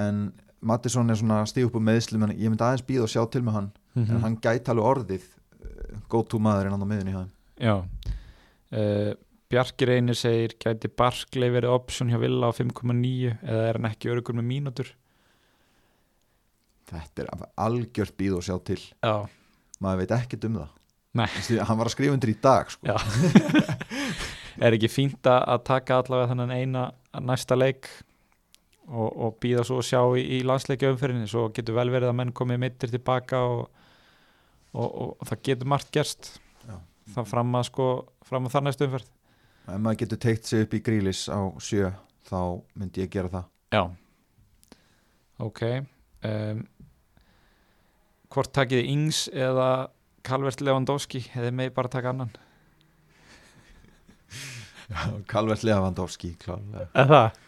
[0.00, 3.22] en Mattisson er svona stig upp á meðslum en ég myndi aðeins býða og sjá
[3.30, 3.70] til með hann.
[3.94, 4.10] Mhm.
[4.14, 7.30] en hann gæti alveg orðið uh, go to maðurinn hann á miðunni þeim.
[7.58, 7.74] Já
[8.76, 9.12] uh,
[9.50, 14.12] Bjarki Reynir segir gæti Barkley verið option hjá Villa á 5,9 eða er hann ekki
[14.12, 14.92] örugur með mínútur
[16.90, 19.14] þetta er algjört býð og sjá til já,
[19.82, 20.76] maður veit ekkert um það.
[21.20, 22.94] Þessi, hann var að skrifa undir í dag sko.
[24.64, 26.82] Er ekki fínt að taka allavega þannig eina
[27.24, 27.88] næsta leik
[28.90, 32.18] og, og býða svo að sjá í, í landsleikja umferðinni svo getur vel verið að
[32.18, 33.62] menn komið mittir tilbaka og,
[34.74, 36.32] og, og, og það getur margt gerst.
[37.14, 37.86] Það fram að sko
[38.26, 39.08] fram að þar næstu umferð.
[39.70, 41.90] Ef maður getur teikt sig upp í grílis á sjö
[42.30, 42.40] þá
[42.78, 43.48] myndi ég gera það.
[43.70, 43.82] Já.
[45.40, 46.62] Ok um,
[48.30, 49.70] hvort takið þið Ings eða
[50.26, 52.32] Calvert Lewandowski eða með bara taka annan?
[55.32, 57.38] Kalvert Lewandowski eða það?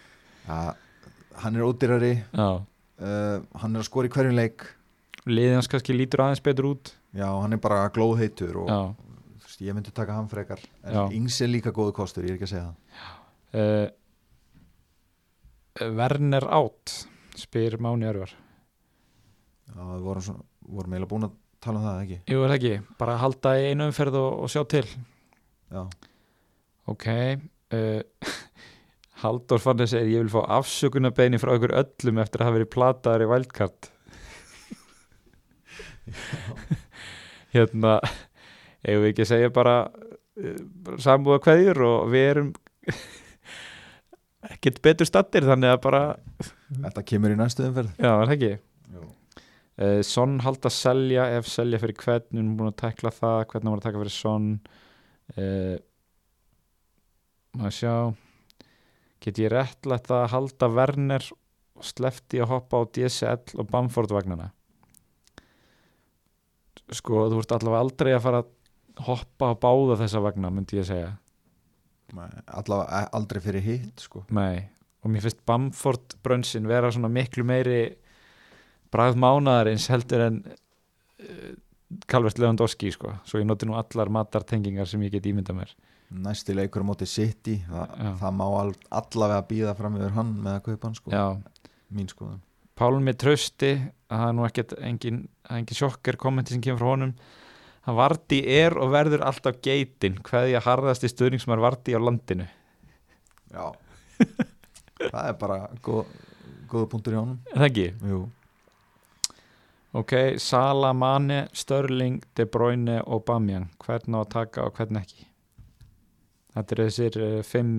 [0.47, 0.61] ja,
[1.43, 2.15] hann er ódýrari.
[2.33, 2.49] Já.
[3.03, 4.67] Uh, hann er að skora í hverjum leik.
[5.27, 6.95] Liðið hans kannski lítur aðeins betur út.
[7.15, 8.81] Já, hann er bara glóðheitur og já
[9.63, 11.03] ég myndi taka hann frekar en Já.
[11.17, 12.77] Ings er líka góðu kostur, ég er ekki að segja það.
[13.53, 13.89] Uh,
[15.99, 16.97] Werner átt
[17.41, 18.33] spyr Máni Örvar.
[19.73, 22.19] Já, við vorum, svona, vorum eiginlega búin að tala um það ekki?
[22.35, 24.87] Jú, er ekki, bara halda í einu umferð og, og sjá til.
[25.73, 25.83] Já,
[26.91, 28.03] Ok uh,
[29.23, 32.73] Halldór fann þess að ég vil fá afsökunarbeini frá ykkur öllum eftir að hafa verið
[32.75, 33.81] plataður í Wildcard.
[37.55, 38.01] Hérna
[38.83, 39.77] eigum við ekki að segja bara,
[40.87, 42.53] bara sambúða kveðjur og við erum
[44.53, 46.03] ekkert betur stattir þannig að bara,
[46.73, 47.93] þetta kemur í næstu umferð.
[47.99, 48.53] Já, er það ekki?
[48.97, 49.07] Jú.
[49.85, 53.39] uh, Son halda að selja ef selja fyrir hvern, við erum búin að tekla það
[53.53, 54.51] hvernig hann var að taka fyrir Son?
[55.37, 55.77] Uh,
[57.59, 57.95] maður sjá.
[59.23, 61.29] Get ég réttlætt að halda Werner
[61.79, 64.51] og slefti að hoppa á DSL og Bamford vagnana?
[66.93, 68.51] Sko þú ert allavega aldrei að fara að
[69.07, 71.13] hoppa á báða þessa vagna myndi ég segja
[72.13, 74.25] allavega e- aldrei fyrir hitt sko.
[75.03, 77.97] Og mér finnst Bamford brönsin vera svona miklu meiri
[78.93, 81.55] bragð mánaðarins heldur en uh,
[82.09, 85.73] Calvert Lewandowski sko, svo ég noti nú allar matartengingar sem ég get ímynda mér
[86.13, 88.15] næsti leikur á móti City Já.
[88.21, 91.13] það má al, allavega býða fram yfir hann með að kaupa hann sko.
[91.93, 92.41] Mín skoðun
[92.79, 93.73] Pálmi Trausti
[94.09, 95.23] að það er nú ekkert engin,
[95.53, 97.13] engin sjokker kommenti sem kemur frá honum
[97.87, 102.47] hann Vardí er og verður alltaf geitin hverði að harðasti stuðningsmar Vardí á landinu.
[103.53, 103.73] Já.
[105.03, 106.07] Það er bara góð,
[106.71, 107.41] góða punktur í honum.
[107.51, 107.89] Er það ekki?
[108.13, 108.21] Jú.
[109.93, 115.27] Ok, Sala, Mane, Störling, De Bruyne og Bamjan hvern á að taka og hvern ekki?
[116.55, 117.75] Þetta eru þessir uh, fimm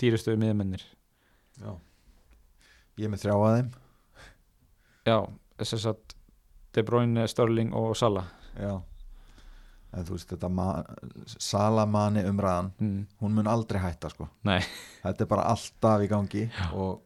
[0.00, 0.82] dýrustuðu miðmennir
[1.60, 1.74] Já.
[2.96, 3.70] ég er með þrjá að þeim.
[5.10, 5.18] Já,
[5.60, 6.16] þess að
[6.70, 8.24] De Bruyne, Störling og Sala
[8.58, 8.72] Já.
[9.90, 10.66] En þú veist þetta ma
[11.26, 12.98] Salamanni umræðan mm.
[13.22, 14.28] hún mun aldrei hætta sko.
[14.46, 14.60] Nei.
[15.02, 17.00] þetta er bara alltaf í gangi og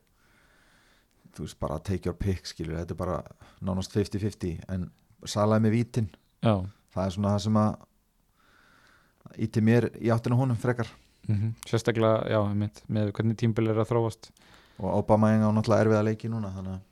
[1.34, 3.22] þú veist bara take your pick skilur, þetta er bara
[3.64, 4.90] nánast 50-50 en
[5.24, 6.10] Sala með vítin.
[6.44, 6.60] Já,
[6.92, 10.90] það er svona það sem að íti mér í áttinu honum frekar.
[11.24, 14.28] Mm sérstaklega já, einmitt, með hvernig tímbil er að þróast.
[14.76, 16.82] Og Obama á náttúrulega erfiða leiki núna þannig að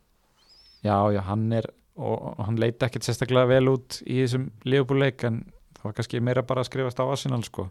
[0.88, 5.42] já, já, hann er og, hann leita ekkert sérstaklega vel út í þessum liðbúleik en
[5.76, 7.68] það var kannski meira bara að skrifast á Arsenal sko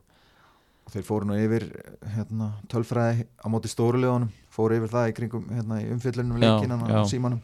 [0.91, 1.67] þeir fóru nú yfir
[2.15, 6.74] hérna, tölfræði á móti stórulegunum fóru yfir það í kringum hérna, í umfyllunum Já, leikin
[6.76, 6.97] hann já.
[6.99, 7.41] á símanum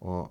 [0.00, 0.30] og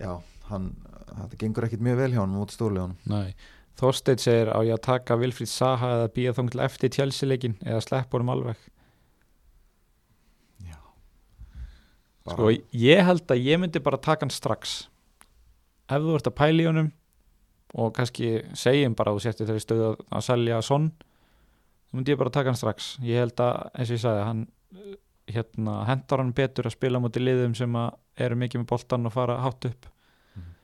[0.00, 0.12] já,
[0.48, 0.72] hann
[1.12, 3.36] þetta gengur ekkit mjög vel hjá hann móti stórulegunum Nei.
[3.78, 7.84] Þorsteinn segir á ég að taka Vilfríð Saha eða býja þóng til eftir tjálsileikin eða
[7.84, 8.64] sleppa honum alveg
[12.34, 14.88] sko, ég held að ég myndi bara taka hann strax.
[15.88, 16.92] Ef þú ert að pæla í honum
[17.78, 20.90] og kannski segjum bara að þú sérti þeirri stöðu að- að selja sonn
[21.88, 22.98] þá myndi ég bara taka hann strax.
[23.02, 24.94] Ég held að, eins og ég sagði, hann uh,
[25.28, 27.74] hérna, hendar hann betur að spila mútið liðum sem
[28.18, 29.86] eru mikið með boltan og fara hátt upp.
[30.36, 30.54] Mhm.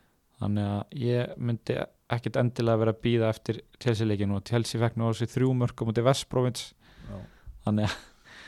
[0.40, 1.76] þannig að ég myndi
[2.10, 5.84] ekkit endilega vera að býða eftir Chelsea-leikinu og fekk nú á sig þrjú mörg á
[5.88, 6.74] mútið Vestprovins
[7.08, 7.16] Já.
[7.64, 7.96] þannig að,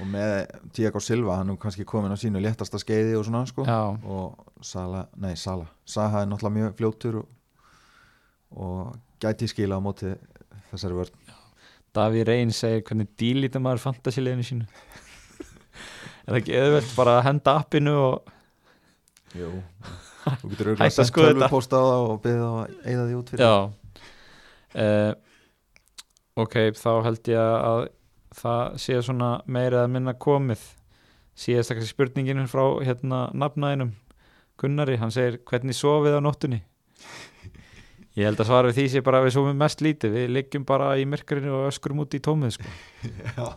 [0.00, 0.32] og með
[0.76, 3.64] Tiago Silva, hann er kannski komin á sínu léttasta skeiði og svona sko.
[3.64, 5.66] Já, og Sala, nei Sala.
[5.88, 7.28] Saha er náttúrulega mjög fljótur og,
[8.56, 10.12] og gæti skila á móti
[10.70, 11.34] þessari vörð
[11.96, 14.66] Davíð Reyn segir hvernig dílítið maður fantasileginu sínu?
[16.26, 18.32] Er það ekki eðvöld bara að henda appinu og
[19.36, 19.48] Jú,
[20.42, 21.22] þú getur auðvitað að þetta.
[21.22, 23.46] tölvupóst á það og beðið á að eigða því út fyrir.
[23.46, 23.54] Já.
[24.76, 25.12] Uh,
[26.44, 27.82] ok, þá held ég að
[28.36, 30.62] það sé svona meira að minna komið.
[31.36, 33.92] Síðast ekki spurningin frá hérna nafnaðinum
[34.56, 36.62] Gunnari, hann segir hvernig sofið á nóttunni?
[38.16, 40.14] Ég held að svara við því sé bara að við sofum mest lítið.
[40.16, 42.72] Við liggjum bara í myrkarinu og öskurum út í tómið sko.
[43.36, 43.50] Já.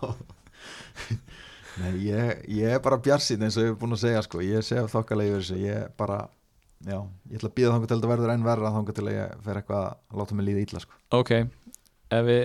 [1.80, 4.66] Nei, ég, ég er bara bjarsinn eins og ég hef búin að segja sko, ég
[4.68, 6.18] sé þokkalega yfir þessu, ég bara
[6.84, 6.98] já,
[7.30, 9.60] ég ætla að býða þangar til þetta verður enn verra þangar til að ég fer
[9.62, 11.00] eitthvað að láta mig líða illa sko.
[11.16, 11.32] Ok,
[12.18, 12.44] ef við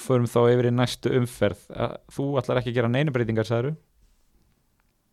[0.00, 1.64] förum þá yfir í næstu umferð.
[1.72, 3.74] Að þú ætlar ekki að gera neinu breytingar sagður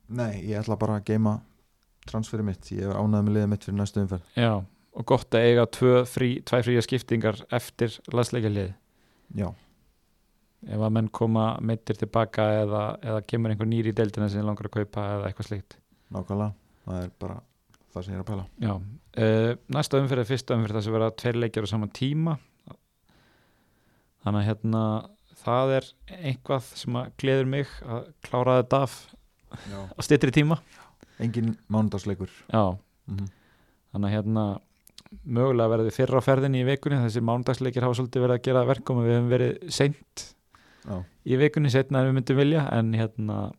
[0.10, 1.36] Nei, ég ætla bara að geima
[2.10, 4.30] transferið mitt, ég er ánægð með liðið mitt fyrir næstu umferð.
[4.34, 8.72] Já, og gott að eiga tvö frí, fría skiptingar eftir landsleikjalið
[9.38, 9.52] Já,
[10.66, 14.72] ef að menn koma meittir tilbaka eða, eða kemur einhver nýri í deildina sem langar
[14.72, 15.78] að kaupa eða eitthvað slíkt.
[16.16, 16.56] Nákvæmlega,
[16.88, 17.38] það er bara
[17.94, 18.48] það sem ég er að pæla.
[18.66, 22.40] Já, uh, næsta umferð er fyrsta umferð þess að vera tveir leikjar á saman tíma
[24.24, 24.84] þannig að hérna
[25.40, 25.90] það er
[26.20, 28.96] einhvað sem að gleður mig að klára þetta af
[29.98, 30.60] á styttri tíma.
[31.20, 32.32] Engin mánudagsleikur.
[32.52, 33.30] Já, mm -hmm.
[33.94, 34.46] þannig að hérna
[35.26, 37.02] mögulega verði fyrra á ferðinni í vikunni.
[37.04, 40.26] Þessi mánudagsleikir hafa svolítið verið að gera verkum og við hefum verið seint
[40.86, 42.70] Já, í vikunni setna en við myndum vilja.
[42.72, 43.52] En hérna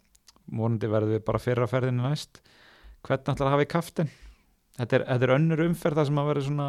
[0.46, 2.40] vonandi verði við bara fyrra á ferðinni næst.
[3.02, 4.10] Hvernig ætlar að hafa í kaftin?
[4.80, 6.68] þetta er, þetta er önnur umferð það sem að vera svona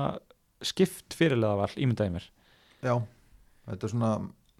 [0.71, 2.27] skipt fyrirlega vall ímyndaði mér.
[2.81, 2.93] Já,
[3.71, 4.11] þetta er svona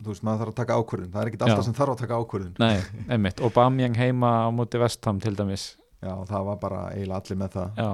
[0.01, 1.11] þú veist, maður þarf að taka ákvörðun.
[1.13, 1.45] Það er ekkit Já.
[1.47, 2.53] alltaf sem þarf að taka ákvörðun.
[2.63, 5.75] Nei, einmitt, og Bamjang heima á móti Vestham til dæmis.
[6.01, 7.81] Já, það var bara eiginlega allir með það.
[7.83, 7.91] Já,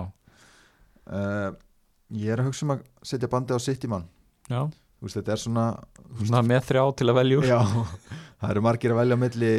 [1.11, 1.49] uh,
[2.15, 4.05] ég er að hugsa um að setja bandið á Cityman
[4.47, 5.65] já, þú veist, þetta er svona
[6.21, 7.59] svona með þrjá til að velja já,
[8.41, 9.53] það eru margir að velja á milli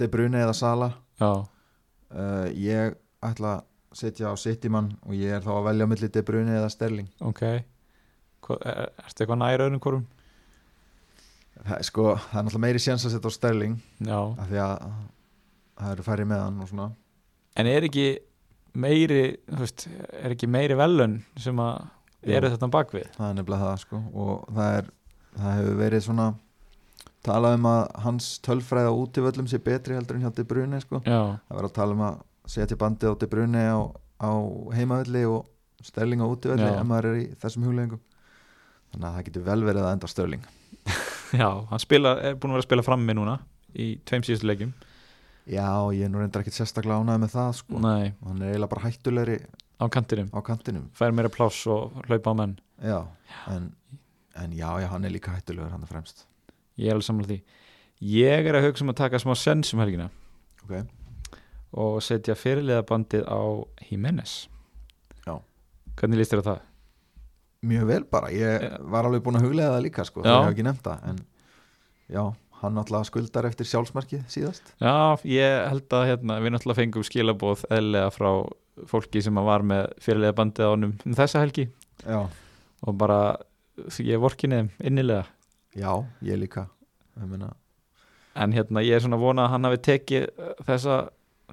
[0.00, 0.88] De Bruyne eða Sala
[1.20, 3.68] Já, uh, ég ætla að
[4.02, 7.10] setja á Cityman og ég er þá að velja á milli De Bruyne eða Sterling.
[7.22, 7.42] Ok.
[7.44, 10.06] Er, Ertu eitthvað næra öðrum hvorum?
[11.66, 14.76] Það sko, það er náttúrulega meiri séns að setja á Sterling Já, af því að
[15.82, 16.86] það eru færri með hann og svona.
[17.58, 18.06] En er ekki
[18.82, 19.84] meiri, þú veist,
[20.22, 21.82] er ekki meiri velun sem að
[22.22, 23.08] eru þetta bakvið?
[23.18, 24.90] það er nefnilega það sko og það er,
[25.36, 26.26] það hefur verið svona
[27.26, 31.02] talað um að hans tölfræði á útivöllum sé betri heldur en hjá De Bruyne sko.
[31.06, 32.16] Já, það verður að tala um að
[32.56, 33.78] setja bandið á De Bruyne á,
[34.22, 34.30] á
[34.74, 35.46] heimavelli og
[35.82, 36.78] Sterling á útivelli Já.
[36.80, 38.00] ef maður er í þessum hugleggingum
[38.92, 40.44] þannig að það getur vel verið að enda Sterling
[41.32, 43.38] já, hann spila, er búin að vera að spila frammi núna
[43.72, 44.72] í tveim síðustu leikjum.
[45.50, 45.66] Já,
[45.96, 47.82] ég er nú reyndar ekkit sérstaklega ánægð með það sko.
[47.82, 49.38] Nei, hann er eiginlega bara hættulegri
[49.82, 50.30] á kantinum.
[50.30, 50.86] Á kantinum.
[50.94, 52.56] Fær meira pláss og hlaupa á menn.
[52.82, 53.00] Já,
[53.50, 53.72] en,
[54.38, 56.26] en já, já, hann er líka hættulegur hann er fremst.
[56.78, 57.40] Ég er alveg sammála því.
[58.12, 60.08] Ég er að hugsa um að taka smá sens um helgina.
[60.62, 60.76] Ok,
[61.82, 63.40] og setja fyrirliða bandið á
[63.88, 64.44] Jimenez
[65.26, 65.38] Já.
[65.98, 66.60] Hvernig líst þér á það?
[67.62, 68.78] Mjög vel bara ég Já.
[68.94, 70.30] var alveg búin að huglega það líka sko, Já.
[70.30, 71.20] það er ekki nefnt það en
[72.12, 72.24] já,
[72.62, 74.96] hann náttúrulega skuldar eftir sjálfsmarkið síðast Já,
[75.28, 78.30] ég held að hérna, við náttúrulega fengum skilabóð eðlega frá
[78.88, 81.68] fólki sem var með fyrirliða bandið á honum um þessa helgi
[82.02, 82.20] já,
[82.82, 83.22] og bara
[84.00, 85.26] ég vorkinni innilega
[85.76, 85.92] já,
[86.24, 86.68] ég líka
[87.20, 87.48] ég
[88.32, 90.28] en hérna ég er svona að vona að hann hafi tekið
[90.66, 90.98] þessa,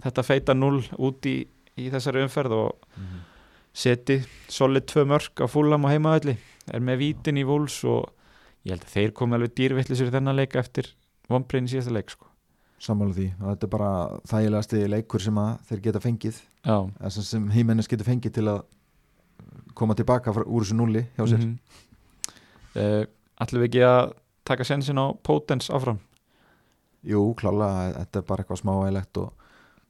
[0.06, 1.42] þetta feita null út í,
[1.76, 3.26] í þessari umferð og mhm.
[3.74, 4.20] Seti
[4.52, 6.38] solid tvö mörg á fúlam og heimaðalli
[6.70, 8.10] er með vítin í vúls og
[8.66, 10.92] ég held að þeir komi alveg dýrvillisur í þennan leik eftir
[11.30, 12.26] vombriðin í síðasta leik sko.
[12.80, 13.28] sammála því.
[13.42, 13.92] Og þetta er bara
[14.32, 15.40] þægilegasti leikur sem
[15.70, 16.42] þeir geta fengið.
[17.10, 18.62] Sem, hímennis getur fengið til að
[19.76, 21.46] koma tilbaka frá, úr þessu nulli hjá sér.
[21.46, 21.80] Mm
[22.76, 23.06] uh,
[23.40, 24.14] Ætlum við ekki að
[24.48, 26.00] taka sensin á Potens áfram?
[27.08, 29.49] Jú, klálega, þetta er bara eitthvað smáægilegt og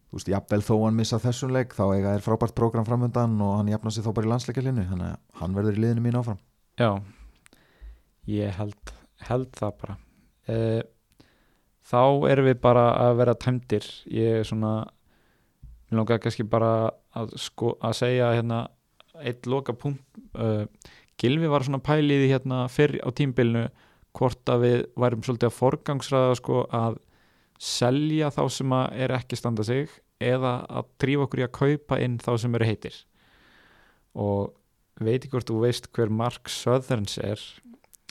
[0.09, 3.57] þú veist, jafnvel þó hann missa þessum leik þá eiga er frábært prógram framöndan og
[3.59, 6.39] hann jafna sig þá bara í landsleikalinu þannig að hann verður í liðinu mín áfram.
[6.79, 6.91] Já,
[8.29, 8.95] ég held,
[9.29, 9.99] held það bara.
[10.49, 10.81] Uh,
[11.89, 13.85] Þá erum við bara að vera tæmdir.
[14.13, 14.73] Ég er svona
[15.89, 18.67] Mér langar kannski bara að, sko, að segja hérna
[19.25, 20.67] eitt loka punkt uh,
[21.19, 23.65] Gilvi var svona pælið í hérna fyrr á tímbilinu
[24.15, 26.99] hvort að við værum svolítið að forgangsraða sko að
[27.59, 29.89] selja þá sem er ekki standa sig
[30.23, 32.95] eða að trífa okkur í að kaupa inn þá sem eru heitir.
[34.19, 34.53] Og
[34.99, 37.39] veit ekki hvort þú veist hver Mark Southerns er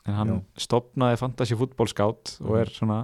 [0.09, 0.39] en hann Já.
[0.69, 2.61] stopnaði Fantasy Football Scout og Mhm.
[2.61, 2.99] er svona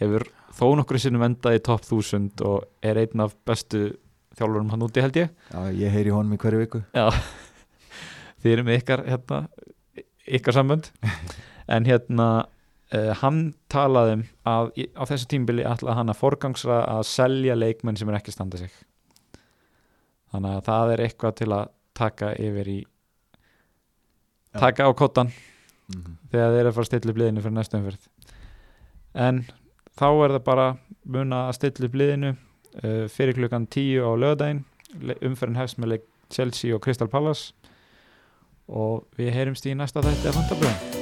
[0.00, 3.96] hefur þó nokkru sinnum endað í top 1000 og er einn af bestu
[4.36, 5.30] þjálfurum hann úti held ég.
[5.52, 6.84] Já, ég heyri honum í hverju viku.
[6.94, 7.10] Já,
[8.42, 9.48] þið erum ykkar hérna,
[10.28, 10.90] ykkar sambönd.
[11.70, 12.46] En hérna
[12.94, 17.98] uh, hann talaði um að á þessu tímbili ætla hann að forgangsra að selja leikmenn
[17.98, 18.72] sem er ekki standa sig.
[20.30, 22.80] Þannig að það er eitthvað til að taka yfir í
[24.50, 24.60] Já.
[24.62, 25.32] taka á kottan
[25.90, 28.04] mm þegar þeir eru að fara að stilla upp liðinu fyrir næstu umferð.
[29.18, 29.40] En
[29.98, 30.68] þá er það bara
[31.02, 34.64] muna að stilla upp liðinu uh, fyrir klukkan 10 á lögadaginn
[35.26, 37.50] umferðin hefst með leik Chelsea og Crystal Palace.
[38.70, 40.99] Og við heyrumst í næsta þætti að fantablöðum